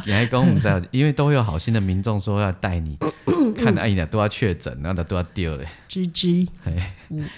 [0.04, 2.98] 你还跟我们在，因为都会有好心的民众说要带你
[3.56, 5.68] 看，哎呀，都要确诊，然后都要丢嘞。
[5.88, 6.48] GG。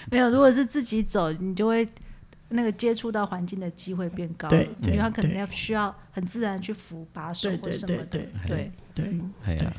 [0.09, 1.87] 没有，如果是自己走，你就会
[2.47, 4.49] 那个接触到环境的机会变高。
[4.49, 5.95] 对，因为他可能要需要。
[6.11, 8.71] 很自然去扶把手或什么的，对对对，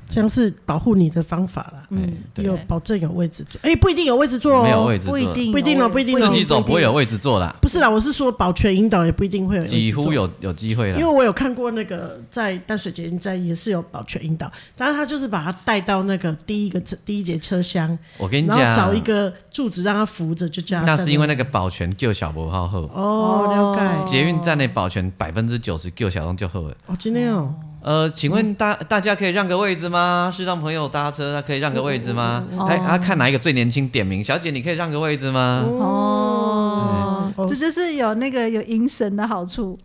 [0.08, 1.82] 这样是保护你的方法了。
[1.90, 6.16] 嗯，有保证有位置坐，哎，不一定有位置坐哦，没有位置坐，不一定，不一定哦，不一定。
[6.16, 7.54] 自己走不会有位置坐啦。
[7.60, 10.98] 不是啦，我是说保全引导也不一定会有，几乎有有机会啦。
[10.98, 20.84] 因为我有看过那个在淡水捷运站也是有保全引导，但是他就是把他带到那个第一个第一节车厢，我跟你讲，找一个柱子让他扶着，就这样。
[20.84, 24.10] 那是因为那个保全救小博号后哦，了解。
[24.10, 26.74] 捷运站内保全百分之九十救小东就后了。
[26.86, 27.54] 哦，今天哦。
[27.82, 30.30] 呃，请问大大家可以让个位置吗？
[30.34, 32.44] 是让朋友搭车，他可以让个位置吗？
[32.68, 34.22] 哎，他看哪一个最年轻，点名。
[34.22, 35.64] 小姐，你可以让个位置吗？
[35.66, 39.78] 哦，这就是有那个有迎神的好处。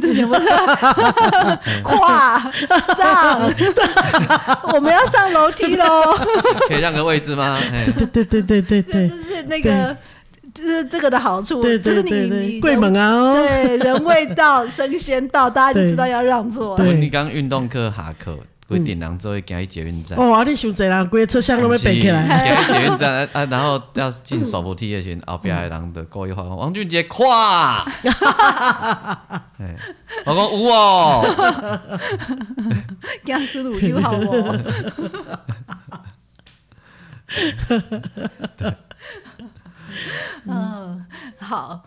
[0.00, 0.38] 这什么？
[1.82, 2.38] 跨
[2.94, 3.40] 上，
[4.74, 6.18] 我们要上楼梯喽。
[6.68, 7.58] 可以让个位置吗？
[7.96, 9.96] 对对对对对对，就是那个。
[10.58, 16.76] 就是这个的好处，对对对对，就是你你贵门啊，对，人未到，神仙到，大家就知道要让座。
[16.76, 18.36] 对，你刚运动课下课，
[18.66, 20.18] 规定人做会行去捷运站。
[20.18, 22.26] 哦，你想这啦，规个车厢都要背起来。
[22.26, 27.86] 行去捷运站啊，然后要进手扶梯的时候，后边的人就故意喊王俊杰跨。
[30.24, 30.42] 我讲有
[30.72, 31.24] 哦，
[33.24, 34.58] 惊死路有好哦。
[40.44, 41.06] 嗯，
[41.38, 41.84] 好，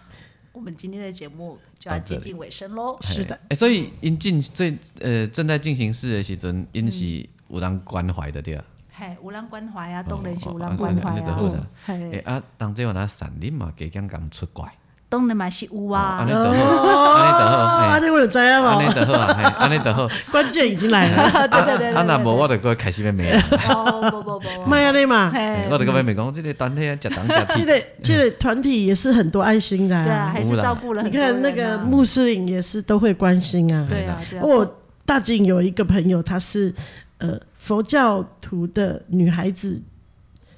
[0.51, 2.97] 我们今天的节目就要接近尾声喽。
[3.01, 8.64] 是的，哎，所以因进这呃正在进行式的时阵，因是有人关怀的对啊。
[8.91, 11.68] 嘿，有人关怀啊，当然是有人关怀啊。
[11.88, 14.72] 哎啊，当这有那散林嘛，给讲讲出怪。
[15.12, 17.57] 当然嘛是有啊，安尼得好，安尼得好，
[17.91, 23.43] 安尼我就知啊嘛，安尼得好啊，安尼得好， 关键已经来了， 对对对，啊那无我就搁开始要骂啊，
[23.76, 25.30] 哦不不不，卖安尼嘛，
[25.70, 34.66] 我就搁要骂讲，这个团体啊，食当食这个 这个团体也是很多爱心的，对啊，还是照顾了，你看那个穆斯林也是都会关心啊，对啊，我
[35.05, 36.74] 大靖有一个朋友，她是
[37.18, 39.82] 呃佛教徒的女孩子，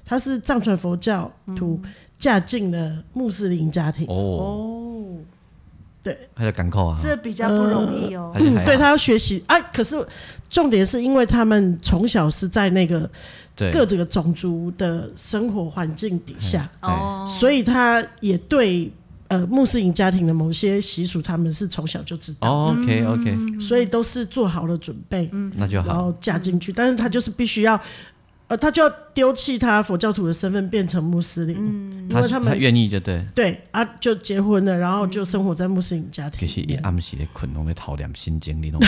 [0.06, 1.82] 她是藏传佛教徒。
[2.18, 4.06] 嫁进了穆斯林家庭。
[4.08, 5.16] 哦，
[6.02, 8.32] 对，还要赶考啊，这比较不容易哦。
[8.34, 9.42] 嗯，对他要学习。
[9.46, 9.96] 啊，可是
[10.48, 13.10] 重点是因为他们从小是在那个
[13.72, 18.90] 各这个种族的生活环境底下哦，所以他也对
[19.28, 22.50] 呃穆斯林家庭的某些习俗，他们是从小就知道。
[22.50, 25.52] 哦、OK OK，所以都是做好了准备，嗯。
[25.56, 26.72] 那就好，然后嫁进去。
[26.72, 27.80] 但是他就是必须要。
[28.54, 31.56] 呃，他就要丢弃他佛教徒的身份，变成穆斯林。
[31.58, 33.20] 嗯，因为他们他愿意就对。
[33.34, 36.38] 对啊，就结婚了，然后就生活在穆斯林家庭。
[36.38, 38.86] 其实伊暗时的困，拢咧讨念心经，你懂吗？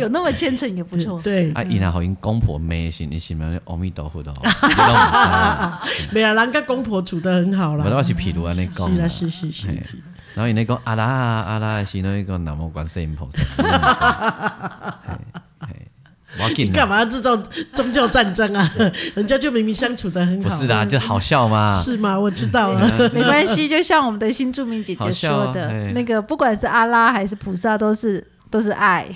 [0.00, 1.20] 有那么虔诚也不错。
[1.22, 4.34] 对啊，伊若互因公婆迷信，你信不信阿弥陀佛的？
[6.10, 7.86] 没啊，人家公婆处得很好啦。
[7.88, 8.92] 我是譬如安尼讲。
[8.92, 9.68] 是啦，是是是。
[10.34, 13.38] 然后伊咧讲阿拉阿拉是那个南无观世音菩萨。
[16.56, 17.36] 你干嘛要制造
[17.72, 18.70] 宗教战争啊？
[19.14, 20.48] 人家就明明相处的很好。
[20.48, 21.80] 不是的，就好笑吗。
[21.80, 22.18] 是吗？
[22.18, 23.68] 我知道了，没关系。
[23.68, 29.06] 就像我们的新著名姐姐说的，那个不管是阿拉还是菩萨，都是都是爱。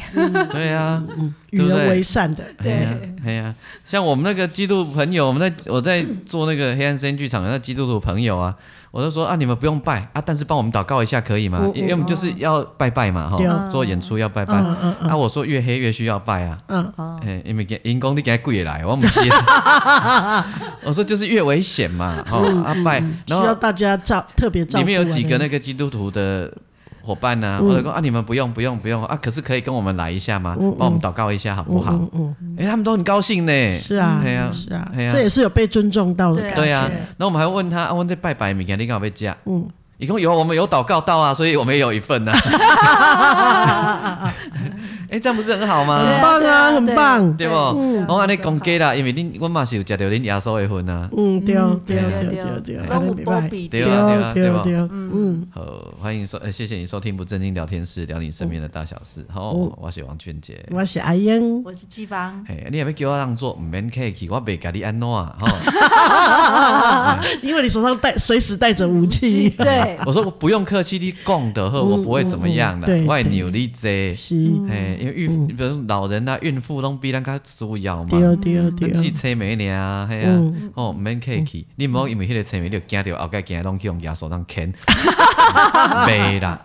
[0.50, 1.02] 对啊，
[1.50, 2.44] 与人为善的。
[2.62, 2.94] 对呀，
[3.24, 3.54] 对呀。
[3.84, 8.54] 像我们那个基督徒朋友，我们在我在做那个黑暗森林剧场的那基督徒朋友啊。
[8.90, 11.70] 我就说啊，你们不用拜啊，但是帮我们祷告一下可以吗？
[11.74, 14.54] 因为我们就是要拜拜嘛，哈，做演出要拜拜。
[14.54, 16.58] 啊，我说越黑越需要拜啊。
[16.68, 19.20] 嗯，哎，因为给因公你给他跪来，我们接。
[20.84, 24.84] 我说就是越危险嘛，哈，啊拜，需要大家照特别照顾。
[24.84, 26.52] 里面有几个那个基督徒的。
[27.08, 27.58] 伙伴呢？
[27.62, 30.54] 或者说啊，你们不用不用不用啊，可是可以跟我们来一下吗？
[30.78, 31.98] 帮我们祷告一下好不好？
[32.12, 33.78] 嗯，哎，他们都很高兴呢。
[33.78, 36.56] 是啊，对啊，是啊，这也是有被尊重到的感觉。
[36.56, 36.86] 对啊，
[37.16, 39.34] 那我们还问他，啊，问这拜拜，明天你敢被加？
[39.46, 42.32] 嗯，一共有我们有祷告到啊，所以我们也有一份呢。
[45.10, 46.04] 哎，这样不是很好吗？
[46.04, 47.54] 很棒啊，很棒，对不？
[47.54, 51.08] 我按你讲给啦，因为你我嘛是有吃到恁耶稣的份啊。
[51.16, 51.54] 嗯，对
[51.86, 54.62] 对对对对，都有保庇，对啊对啊对吧？
[54.92, 55.62] 嗯，好，
[56.00, 59.24] 欢迎收，谢谢你收听不正经聊天室，聊你身边的大小事。
[59.32, 62.44] 好，我是王俊杰，我是阿英，我是季芳。
[62.46, 65.34] 哎，你也要叫我让座，唔免客气，我袂甲你安怎啊？
[67.42, 69.48] 因为你手上带随时带着武器。
[69.50, 72.86] 对， 我说我不用客气，你讲的好，我不会怎么样的。
[73.06, 74.14] 我会扭你这，
[74.68, 74.97] 哎。
[74.98, 78.10] 因为孕，比如老人啊，孕妇拢比咱较需要嘛。
[78.10, 78.92] 对对对。
[78.92, 80.42] 去采梅呢，系啊，
[80.74, 84.72] 哦，免客气，你唔好因为迄个采梅你就惊着后盖惊拢去用牙刷上啃。
[86.06, 86.60] 没啦，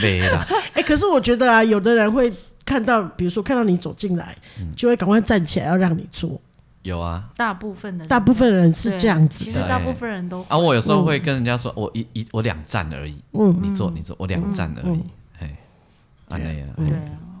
[0.00, 0.46] 没啦。
[0.74, 2.32] 哎，可是我觉得啊，有的人会
[2.64, 4.34] 看到，比如说看到你走进来，
[4.76, 6.40] 就会赶快站起来要让你坐。
[6.82, 9.44] 有啊，大部分的人，大部分人是这样子。
[9.44, 10.42] 其实大部分人都。
[10.48, 13.16] 啊，我有时候会跟人家说，我一一我两站而已。
[13.32, 15.02] 嗯，你坐你坐，我两站而已。
[15.38, 15.46] 嘿，
[16.30, 16.66] 安那样。
[16.78, 16.86] 对。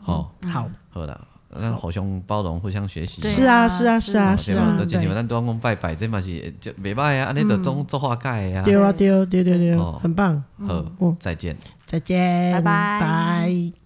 [0.02, 1.20] 好，好，好啦，
[1.60, 3.20] 咱互相包容，互相学习。
[3.22, 4.76] 是啊，是啊，是啊，是啊。
[4.78, 8.62] 都今天咱多讲拜拜，这嘛是就袂歹啊，安尼都总做化解呀。
[8.64, 10.42] 对啊，对，对，对，对，很棒。
[10.66, 10.84] 好，
[11.18, 13.79] 再见，再见，拜拜，拜。